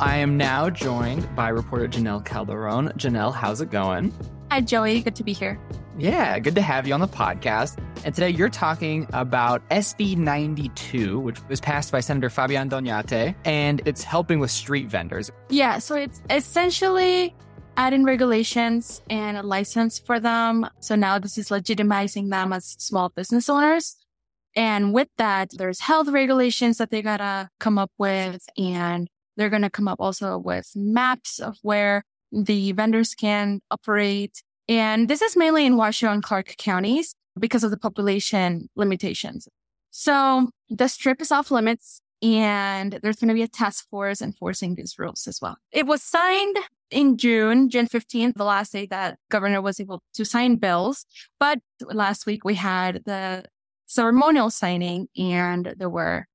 I 0.00 0.18
am 0.18 0.36
now 0.36 0.70
joined 0.70 1.34
by 1.34 1.48
reporter 1.48 1.88
Jannelle 1.88 2.24
Calderón. 2.24 2.92
Jannelle, 2.96 3.34
how's 3.34 3.60
it 3.60 3.70
going? 3.70 4.12
Hi, 4.50 4.60
Joey. 4.60 5.00
Good 5.00 5.16
to 5.16 5.24
be 5.24 5.32
here. 5.32 5.58
Yeah, 5.96 6.40
good 6.40 6.56
to 6.56 6.60
have 6.60 6.88
you 6.88 6.94
on 6.94 7.00
the 7.00 7.06
podcast. 7.06 7.78
And 8.04 8.12
today 8.12 8.30
you're 8.30 8.48
talking 8.48 9.06
about 9.12 9.66
SB 9.68 10.16
92, 10.16 11.20
which 11.20 11.38
was 11.48 11.60
passed 11.60 11.92
by 11.92 12.00
Senator 12.00 12.28
Fabian 12.28 12.68
Doñate, 12.68 13.34
and 13.44 13.80
it's 13.86 14.02
helping 14.02 14.40
with 14.40 14.50
street 14.50 14.88
vendors. 14.88 15.30
Yeah, 15.50 15.78
so 15.78 15.94
it's 15.94 16.20
essentially 16.30 17.32
adding 17.76 18.02
regulations 18.02 19.02
and 19.08 19.36
a 19.36 19.42
license 19.44 20.00
for 20.00 20.18
them. 20.18 20.68
So 20.80 20.96
now 20.96 21.20
this 21.20 21.38
is 21.38 21.48
legitimizing 21.50 22.28
them 22.30 22.52
as 22.52 22.64
small 22.78 23.10
business 23.10 23.48
owners. 23.48 23.96
And 24.56 24.92
with 24.92 25.08
that, 25.18 25.50
there's 25.52 25.80
health 25.80 26.08
regulations 26.08 26.78
that 26.78 26.90
they 26.90 27.02
gotta 27.02 27.50
come 27.60 27.78
up 27.78 27.92
with, 27.98 28.44
and 28.58 29.08
they're 29.36 29.50
gonna 29.50 29.70
come 29.70 29.86
up 29.86 30.00
also 30.00 30.38
with 30.38 30.72
maps 30.74 31.38
of 31.38 31.56
where 31.62 32.04
the 32.32 32.72
vendors 32.72 33.14
can 33.14 33.60
operate. 33.70 34.42
And 34.68 35.08
this 35.08 35.22
is 35.22 35.36
mainly 35.36 35.66
in 35.66 35.76
Washoe 35.76 36.10
and 36.10 36.22
Clark 36.22 36.56
counties 36.58 37.14
because 37.38 37.64
of 37.64 37.70
the 37.70 37.76
population 37.76 38.68
limitations. 38.76 39.48
So 39.90 40.50
the 40.68 40.88
strip 40.88 41.20
is 41.20 41.30
off 41.30 41.50
limits 41.50 42.00
and 42.22 42.98
there's 43.02 43.16
going 43.16 43.28
to 43.28 43.34
be 43.34 43.42
a 43.42 43.48
task 43.48 43.88
force 43.90 44.22
enforcing 44.22 44.74
these 44.74 44.98
rules 44.98 45.26
as 45.26 45.40
well. 45.42 45.56
It 45.72 45.86
was 45.86 46.02
signed 46.02 46.56
in 46.90 47.16
June, 47.18 47.68
June 47.68 47.86
15th, 47.86 48.34
the 48.34 48.44
last 48.44 48.72
day 48.72 48.86
that 48.86 49.18
governor 49.30 49.60
was 49.60 49.78
able 49.78 50.02
to 50.14 50.24
sign 50.24 50.56
bills. 50.56 51.04
But 51.38 51.60
last 51.80 52.24
week 52.24 52.44
we 52.44 52.54
had 52.54 53.02
the 53.04 53.44
ceremonial 53.86 54.50
signing 54.50 55.08
and 55.16 55.74
there 55.76 55.90
were 55.90 56.26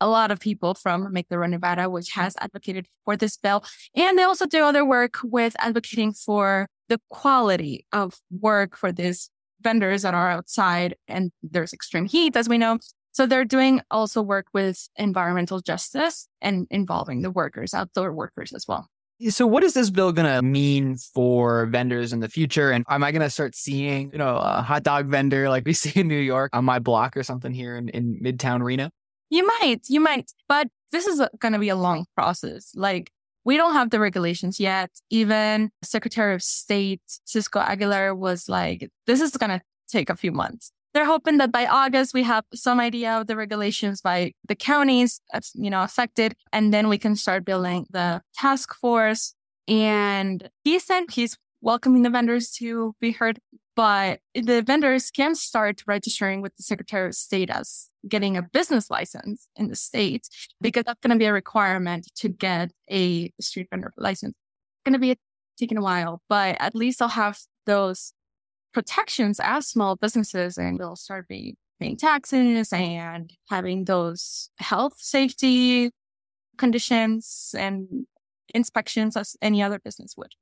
a 0.00 0.08
lot 0.08 0.30
of 0.30 0.40
people 0.40 0.74
from 0.74 1.12
Make 1.12 1.28
the 1.28 1.38
Road 1.38 1.50
Nevada, 1.50 1.88
which 1.90 2.10
has 2.10 2.34
advocated 2.40 2.86
for 3.04 3.16
this 3.16 3.36
bill. 3.36 3.64
And 3.94 4.18
they 4.18 4.22
also 4.22 4.46
do 4.46 4.64
other 4.64 4.84
work 4.84 5.18
with 5.22 5.56
advocating 5.58 6.12
for 6.12 6.68
the 6.88 7.00
quality 7.10 7.86
of 7.92 8.14
work 8.30 8.76
for 8.76 8.92
these 8.92 9.30
vendors 9.60 10.02
that 10.02 10.14
are 10.14 10.30
outside 10.30 10.94
and 11.08 11.32
there's 11.42 11.72
extreme 11.72 12.06
heat, 12.06 12.36
as 12.36 12.48
we 12.48 12.58
know. 12.58 12.78
So 13.12 13.26
they're 13.26 13.44
doing 13.44 13.80
also 13.90 14.22
work 14.22 14.46
with 14.52 14.88
environmental 14.96 15.60
justice 15.60 16.28
and 16.40 16.66
involving 16.70 17.22
the 17.22 17.30
workers, 17.30 17.74
outdoor 17.74 18.12
workers 18.12 18.52
as 18.52 18.66
well. 18.68 18.88
So, 19.30 19.48
what 19.48 19.64
is 19.64 19.74
this 19.74 19.90
bill 19.90 20.12
going 20.12 20.32
to 20.32 20.42
mean 20.42 20.96
for 20.96 21.66
vendors 21.66 22.12
in 22.12 22.20
the 22.20 22.28
future? 22.28 22.70
And 22.70 22.84
am 22.88 23.02
I 23.02 23.10
going 23.10 23.22
to 23.22 23.30
start 23.30 23.56
seeing, 23.56 24.12
you 24.12 24.18
know, 24.18 24.36
a 24.36 24.62
hot 24.62 24.84
dog 24.84 25.08
vendor 25.08 25.48
like 25.48 25.64
we 25.66 25.72
see 25.72 25.98
in 25.98 26.06
New 26.06 26.20
York 26.20 26.50
on 26.54 26.64
my 26.64 26.78
block 26.78 27.16
or 27.16 27.24
something 27.24 27.52
here 27.52 27.76
in, 27.76 27.88
in 27.88 28.20
Midtown 28.22 28.62
Reno? 28.62 28.90
You 29.30 29.46
might, 29.46 29.82
you 29.88 30.00
might, 30.00 30.32
but 30.48 30.68
this 30.90 31.06
is 31.06 31.22
going 31.38 31.52
to 31.52 31.58
be 31.58 31.68
a 31.68 31.76
long 31.76 32.06
process. 32.14 32.72
Like, 32.74 33.12
we 33.44 33.56
don't 33.56 33.74
have 33.74 33.90
the 33.90 34.00
regulations 34.00 34.58
yet. 34.58 34.90
Even 35.10 35.70
Secretary 35.82 36.34
of 36.34 36.42
State 36.42 37.02
Cisco 37.24 37.60
Aguilar 37.60 38.14
was 38.14 38.48
like, 38.48 38.90
this 39.06 39.20
is 39.20 39.36
going 39.36 39.50
to 39.50 39.62
take 39.88 40.10
a 40.10 40.16
few 40.16 40.32
months. 40.32 40.70
They're 40.94 41.04
hoping 41.04 41.36
that 41.38 41.52
by 41.52 41.66
August 41.66 42.14
we 42.14 42.22
have 42.24 42.44
some 42.54 42.80
idea 42.80 43.12
of 43.20 43.26
the 43.26 43.36
regulations 43.36 44.00
by 44.00 44.32
the 44.48 44.54
counties, 44.54 45.20
that's 45.32 45.52
you 45.54 45.70
know, 45.70 45.82
affected, 45.82 46.34
and 46.52 46.72
then 46.72 46.88
we 46.88 46.98
can 46.98 47.14
start 47.14 47.44
building 47.44 47.86
the 47.90 48.22
task 48.34 48.74
force. 48.74 49.34
And 49.66 50.50
he 50.64 50.78
said 50.78 51.04
he's 51.10 51.36
welcoming 51.60 52.02
the 52.02 52.10
vendors 52.10 52.50
to 52.52 52.94
be 53.00 53.12
heard, 53.12 53.38
but 53.74 54.20
the 54.34 54.62
vendors 54.62 55.10
can 55.10 55.34
start 55.34 55.82
registering 55.86 56.40
with 56.40 56.56
the 56.56 56.62
Secretary 56.62 57.08
of 57.08 57.14
State 57.14 57.50
as 57.50 57.90
getting 58.08 58.36
a 58.36 58.42
business 58.42 58.90
license 58.90 59.48
in 59.56 59.68
the 59.68 59.76
state 59.76 60.28
because 60.60 60.84
that's 60.84 61.00
going 61.00 61.16
to 61.16 61.18
be 61.18 61.26
a 61.26 61.32
requirement 61.32 62.08
to 62.16 62.28
get 62.28 62.72
a 62.90 63.32
street 63.40 63.68
vendor 63.70 63.92
license. 63.96 64.36
It's 64.36 64.84
going 64.84 64.94
to 64.94 64.98
be 64.98 65.16
taking 65.58 65.78
a 65.78 65.82
while, 65.82 66.22
but 66.28 66.56
at 66.60 66.74
least 66.74 67.02
I'll 67.02 67.08
have 67.08 67.38
those 67.66 68.12
protections 68.72 69.40
as 69.40 69.66
small 69.66 69.96
businesses 69.96 70.58
and 70.58 70.78
they'll 70.78 70.96
start 70.96 71.28
be 71.28 71.56
paying 71.80 71.96
taxes 71.96 72.72
and 72.72 73.32
having 73.48 73.84
those 73.84 74.50
health 74.58 74.94
safety 74.98 75.90
conditions 76.56 77.54
and 77.56 78.06
inspections 78.54 79.16
as 79.16 79.36
any 79.40 79.62
other 79.62 79.78
business 79.78 80.14
would. 80.16 80.32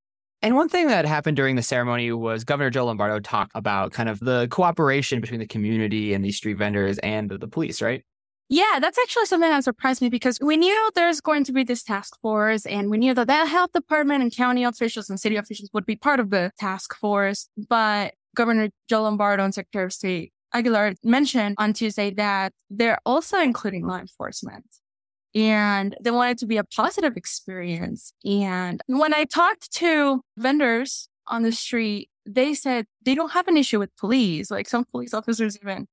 And 0.42 0.54
one 0.54 0.68
thing 0.68 0.88
that 0.88 1.06
happened 1.06 1.36
during 1.36 1.56
the 1.56 1.62
ceremony 1.62 2.12
was 2.12 2.44
Governor 2.44 2.70
Joe 2.70 2.86
Lombardo 2.86 3.20
talked 3.20 3.52
about 3.54 3.92
kind 3.92 4.08
of 4.08 4.20
the 4.20 4.48
cooperation 4.50 5.20
between 5.20 5.40
the 5.40 5.46
community 5.46 6.12
and 6.12 6.24
these 6.24 6.36
street 6.36 6.58
vendors 6.58 6.98
and 6.98 7.30
the 7.30 7.48
police, 7.48 7.80
right? 7.80 8.02
Yeah, 8.48 8.78
that's 8.80 8.98
actually 8.98 9.26
something 9.26 9.50
that 9.50 9.64
surprised 9.64 10.00
me 10.00 10.08
because 10.08 10.38
we 10.40 10.56
knew 10.56 10.90
there's 10.94 11.20
going 11.20 11.42
to 11.44 11.52
be 11.52 11.64
this 11.64 11.82
task 11.82 12.16
force 12.20 12.64
and 12.64 12.90
we 12.90 12.98
knew 12.98 13.12
that 13.12 13.26
the 13.26 13.46
health 13.46 13.72
department 13.72 14.22
and 14.22 14.34
county 14.34 14.62
officials 14.62 15.10
and 15.10 15.18
city 15.18 15.34
officials 15.36 15.70
would 15.72 15.84
be 15.84 15.96
part 15.96 16.20
of 16.20 16.30
the 16.30 16.52
task 16.58 16.94
force. 16.94 17.48
But 17.68 18.14
Governor 18.36 18.68
Joe 18.88 19.02
Lombardo 19.02 19.42
and 19.42 19.52
Secretary 19.52 19.86
of 19.86 19.92
State 19.92 20.32
Aguilar 20.54 20.94
mentioned 21.02 21.56
on 21.58 21.72
Tuesday 21.72 22.10
that 22.10 22.52
they're 22.70 23.00
also 23.04 23.40
including 23.40 23.84
law 23.84 23.98
enforcement 23.98 24.64
and 25.36 25.94
they 26.00 26.10
want 26.10 26.30
it 26.30 26.38
to 26.38 26.46
be 26.46 26.56
a 26.56 26.64
positive 26.64 27.14
experience. 27.14 28.14
And 28.24 28.80
when 28.86 29.12
I 29.12 29.24
talked 29.24 29.70
to 29.74 30.22
vendors 30.38 31.08
on 31.26 31.42
the 31.42 31.52
street, 31.52 32.08
they 32.24 32.54
said 32.54 32.86
they 33.04 33.14
don't 33.14 33.32
have 33.32 33.46
an 33.46 33.58
issue 33.58 33.78
with 33.78 33.94
police. 33.98 34.50
Like 34.50 34.66
some 34.66 34.86
police 34.86 35.12
officers 35.12 35.58
even 35.62 35.86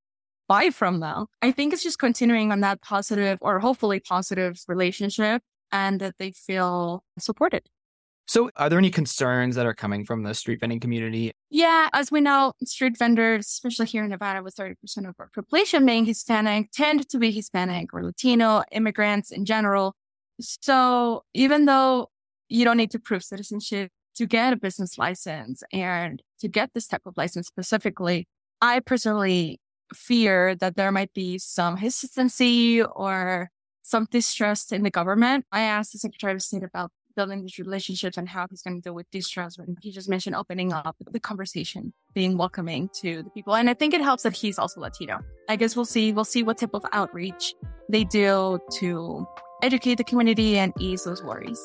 buy 0.47 0.69
from 0.69 1.01
them. 1.01 1.25
I 1.41 1.51
think 1.51 1.73
it's 1.73 1.83
just 1.83 1.99
continuing 1.99 2.53
on 2.53 2.61
that 2.61 2.81
positive 2.81 3.37
or 3.41 3.59
hopefully 3.59 3.99
positive 3.99 4.61
relationship 4.69 5.41
and 5.73 5.99
that 5.99 6.15
they 6.19 6.31
feel 6.31 7.03
supported. 7.19 7.63
So, 8.25 8.49
are 8.55 8.69
there 8.69 8.79
any 8.79 8.89
concerns 8.89 9.55
that 9.55 9.65
are 9.65 9.73
coming 9.73 10.05
from 10.05 10.23
the 10.23 10.33
street 10.33 10.61
vending 10.61 10.79
community? 10.79 11.33
Yeah, 11.49 11.89
as 11.93 12.09
we 12.09 12.21
know, 12.21 12.53
street 12.63 12.97
vendors, 12.97 13.47
especially 13.47 13.85
here 13.85 14.03
in 14.03 14.09
Nevada, 14.09 14.41
with 14.41 14.55
30% 14.55 14.75
of 15.09 15.15
our 15.19 15.29
population 15.33 15.85
being 15.85 16.05
Hispanic, 16.05 16.71
tend 16.71 17.07
to 17.09 17.19
be 17.19 17.31
Hispanic 17.31 17.93
or 17.93 18.03
Latino 18.03 18.63
immigrants 18.71 19.29
in 19.31 19.45
general. 19.45 19.95
So, 20.39 21.23
even 21.33 21.65
though 21.65 22.09
you 22.47 22.63
don't 22.63 22.77
need 22.77 22.91
to 22.91 22.99
prove 22.99 23.23
citizenship 23.23 23.91
to 24.15 24.25
get 24.25 24.53
a 24.53 24.55
business 24.55 24.97
license 24.97 25.63
and 25.73 26.21
to 26.39 26.47
get 26.47 26.71
this 26.73 26.87
type 26.87 27.01
of 27.05 27.15
license 27.17 27.47
specifically, 27.47 28.27
I 28.61 28.79
personally 28.79 29.59
fear 29.93 30.55
that 30.55 30.75
there 30.75 30.91
might 30.91 31.13
be 31.13 31.37
some 31.37 31.77
hesitancy 31.77 32.81
or 32.81 33.49
some 33.81 34.07
distrust 34.09 34.71
in 34.71 34.83
the 34.83 34.89
government. 34.89 35.45
I 35.51 35.61
asked 35.61 35.91
the 35.91 35.99
Secretary 35.99 36.33
of 36.33 36.41
State 36.41 36.63
about 36.63 36.91
building 37.15 37.41
these 37.41 37.57
relationships 37.57 38.17
and 38.17 38.27
how 38.27 38.47
he's 38.49 38.61
going 38.61 38.77
to 38.77 38.81
deal 38.81 38.93
with 38.93 39.09
distrust. 39.11 39.59
And 39.59 39.77
he 39.81 39.91
just 39.91 40.09
mentioned 40.09 40.35
opening 40.35 40.73
up 40.73 40.95
the 41.11 41.19
conversation, 41.19 41.93
being 42.13 42.37
welcoming 42.37 42.89
to 43.01 43.23
the 43.23 43.29
people. 43.29 43.55
And 43.55 43.69
I 43.69 43.73
think 43.73 43.93
it 43.93 44.01
helps 44.01 44.23
that 44.23 44.33
he's 44.33 44.59
also 44.59 44.81
Latino. 44.81 45.19
I 45.49 45.55
guess 45.55 45.75
we'll 45.75 45.85
see. 45.85 46.11
We'll 46.11 46.25
see 46.25 46.43
what 46.43 46.57
type 46.57 46.73
of 46.73 46.85
outreach 46.93 47.55
they 47.89 48.03
do 48.03 48.59
to 48.79 49.27
educate 49.61 49.95
the 49.95 50.03
community 50.03 50.57
and 50.57 50.73
ease 50.79 51.03
those 51.03 51.23
worries. 51.23 51.59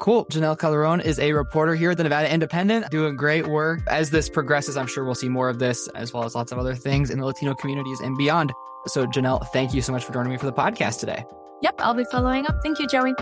Cool. 0.00 0.24
Jannelle 0.26 0.58
Calderón 0.58 1.04
is 1.04 1.20
a 1.20 1.32
reporter 1.32 1.74
here 1.74 1.92
at 1.92 1.96
the 1.96 2.02
Nevada 2.02 2.32
Independent, 2.32 2.90
doing 2.90 3.16
great 3.16 3.46
work. 3.46 3.80
As 3.86 4.10
this 4.10 4.28
progresses, 4.28 4.76
I'm 4.76 4.88
sure 4.88 5.04
we'll 5.04 5.14
see 5.14 5.28
more 5.28 5.48
of 5.48 5.60
this, 5.60 5.88
as 5.94 6.12
well 6.12 6.24
as 6.24 6.34
lots 6.34 6.50
of 6.50 6.58
other 6.58 6.74
things 6.74 7.10
in 7.10 7.20
the 7.20 7.24
Latino 7.24 7.54
communities 7.54 8.00
and 8.00 8.16
beyond. 8.16 8.52
So, 8.86 9.06
Jannelle, 9.06 9.46
thank 9.52 9.72
you 9.72 9.82
so 9.82 9.92
much 9.92 10.04
for 10.04 10.12
joining 10.12 10.32
me 10.32 10.36
for 10.36 10.46
the 10.46 10.52
podcast 10.52 10.98
today. 10.98 11.24
Yep, 11.62 11.74
I'll 11.78 11.94
be 11.94 12.04
following 12.10 12.46
up. 12.46 12.56
Thank 12.62 12.80
you, 12.80 12.86
Joey. 12.88 13.14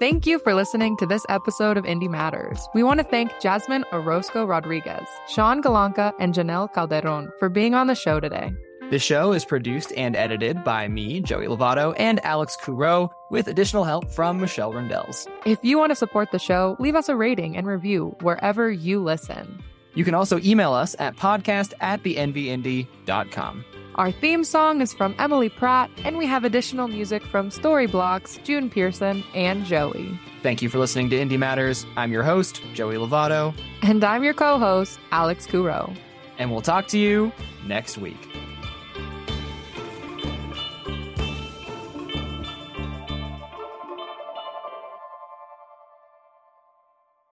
Thank 0.00 0.26
you 0.26 0.38
for 0.38 0.54
listening 0.54 0.96
to 0.96 1.04
this 1.04 1.26
episode 1.28 1.76
of 1.76 1.84
Indy 1.84 2.08
Matters. 2.08 2.66
We 2.72 2.82
want 2.82 3.00
to 3.00 3.04
thank 3.04 3.32
Jazmin 3.32 3.84
Orozco 3.92 4.46
Rodriguez, 4.46 5.06
Sean 5.28 5.62
Golonka, 5.62 6.14
and 6.18 6.32
Jannelle 6.32 6.72
Calderón 6.72 7.28
for 7.38 7.50
being 7.50 7.74
on 7.74 7.86
the 7.86 7.94
show 7.94 8.18
today. 8.18 8.50
The 8.90 8.98
show 8.98 9.34
is 9.34 9.44
produced 9.44 9.92
and 9.98 10.16
edited 10.16 10.64
by 10.64 10.88
me, 10.88 11.20
Joey 11.20 11.48
Lovato, 11.48 11.94
and 11.98 12.18
Alex 12.24 12.56
Couraud, 12.56 13.10
with 13.30 13.46
additional 13.46 13.84
help 13.84 14.10
from 14.10 14.40
Michelle 14.40 14.72
Rindels. 14.72 15.28
If 15.44 15.58
you 15.62 15.76
want 15.76 15.90
to 15.90 15.96
support 15.96 16.30
the 16.32 16.38
show, 16.38 16.76
leave 16.78 16.94
us 16.94 17.10
a 17.10 17.14
rating 17.14 17.58
and 17.58 17.66
review 17.66 18.16
wherever 18.22 18.70
you 18.70 19.02
listen. 19.02 19.62
You 19.94 20.04
can 20.06 20.14
also 20.14 20.38
email 20.38 20.72
us 20.72 20.96
at 20.98 21.16
podcast 21.16 21.74
at 21.82 22.02
thenvindy.com. 22.02 23.64
Our 24.00 24.10
theme 24.10 24.44
song 24.44 24.80
is 24.80 24.94
from 24.94 25.14
Emily 25.18 25.50
Pratt, 25.50 25.90
and 26.04 26.16
we 26.16 26.24
have 26.24 26.42
additional 26.42 26.88
music 26.88 27.22
from 27.22 27.50
Storyblocks, 27.50 28.42
June 28.44 28.70
Pearson, 28.70 29.22
and 29.34 29.62
Joey. 29.66 30.18
Thank 30.42 30.62
you 30.62 30.70
for 30.70 30.78
listening 30.78 31.10
to 31.10 31.20
Indy 31.20 31.36
Matters. 31.36 31.84
I'm 31.98 32.10
your 32.10 32.22
host, 32.22 32.62
Joey 32.72 32.94
Lovato. 32.94 33.54
And 33.82 34.02
I'm 34.02 34.24
your 34.24 34.32
co 34.32 34.58
host, 34.58 34.98
Alex 35.12 35.44
Couraud. 35.44 35.94
And 36.38 36.50
we'll 36.50 36.62
talk 36.62 36.88
to 36.88 36.98
you 36.98 37.30
next 37.66 37.98
week. 37.98 38.16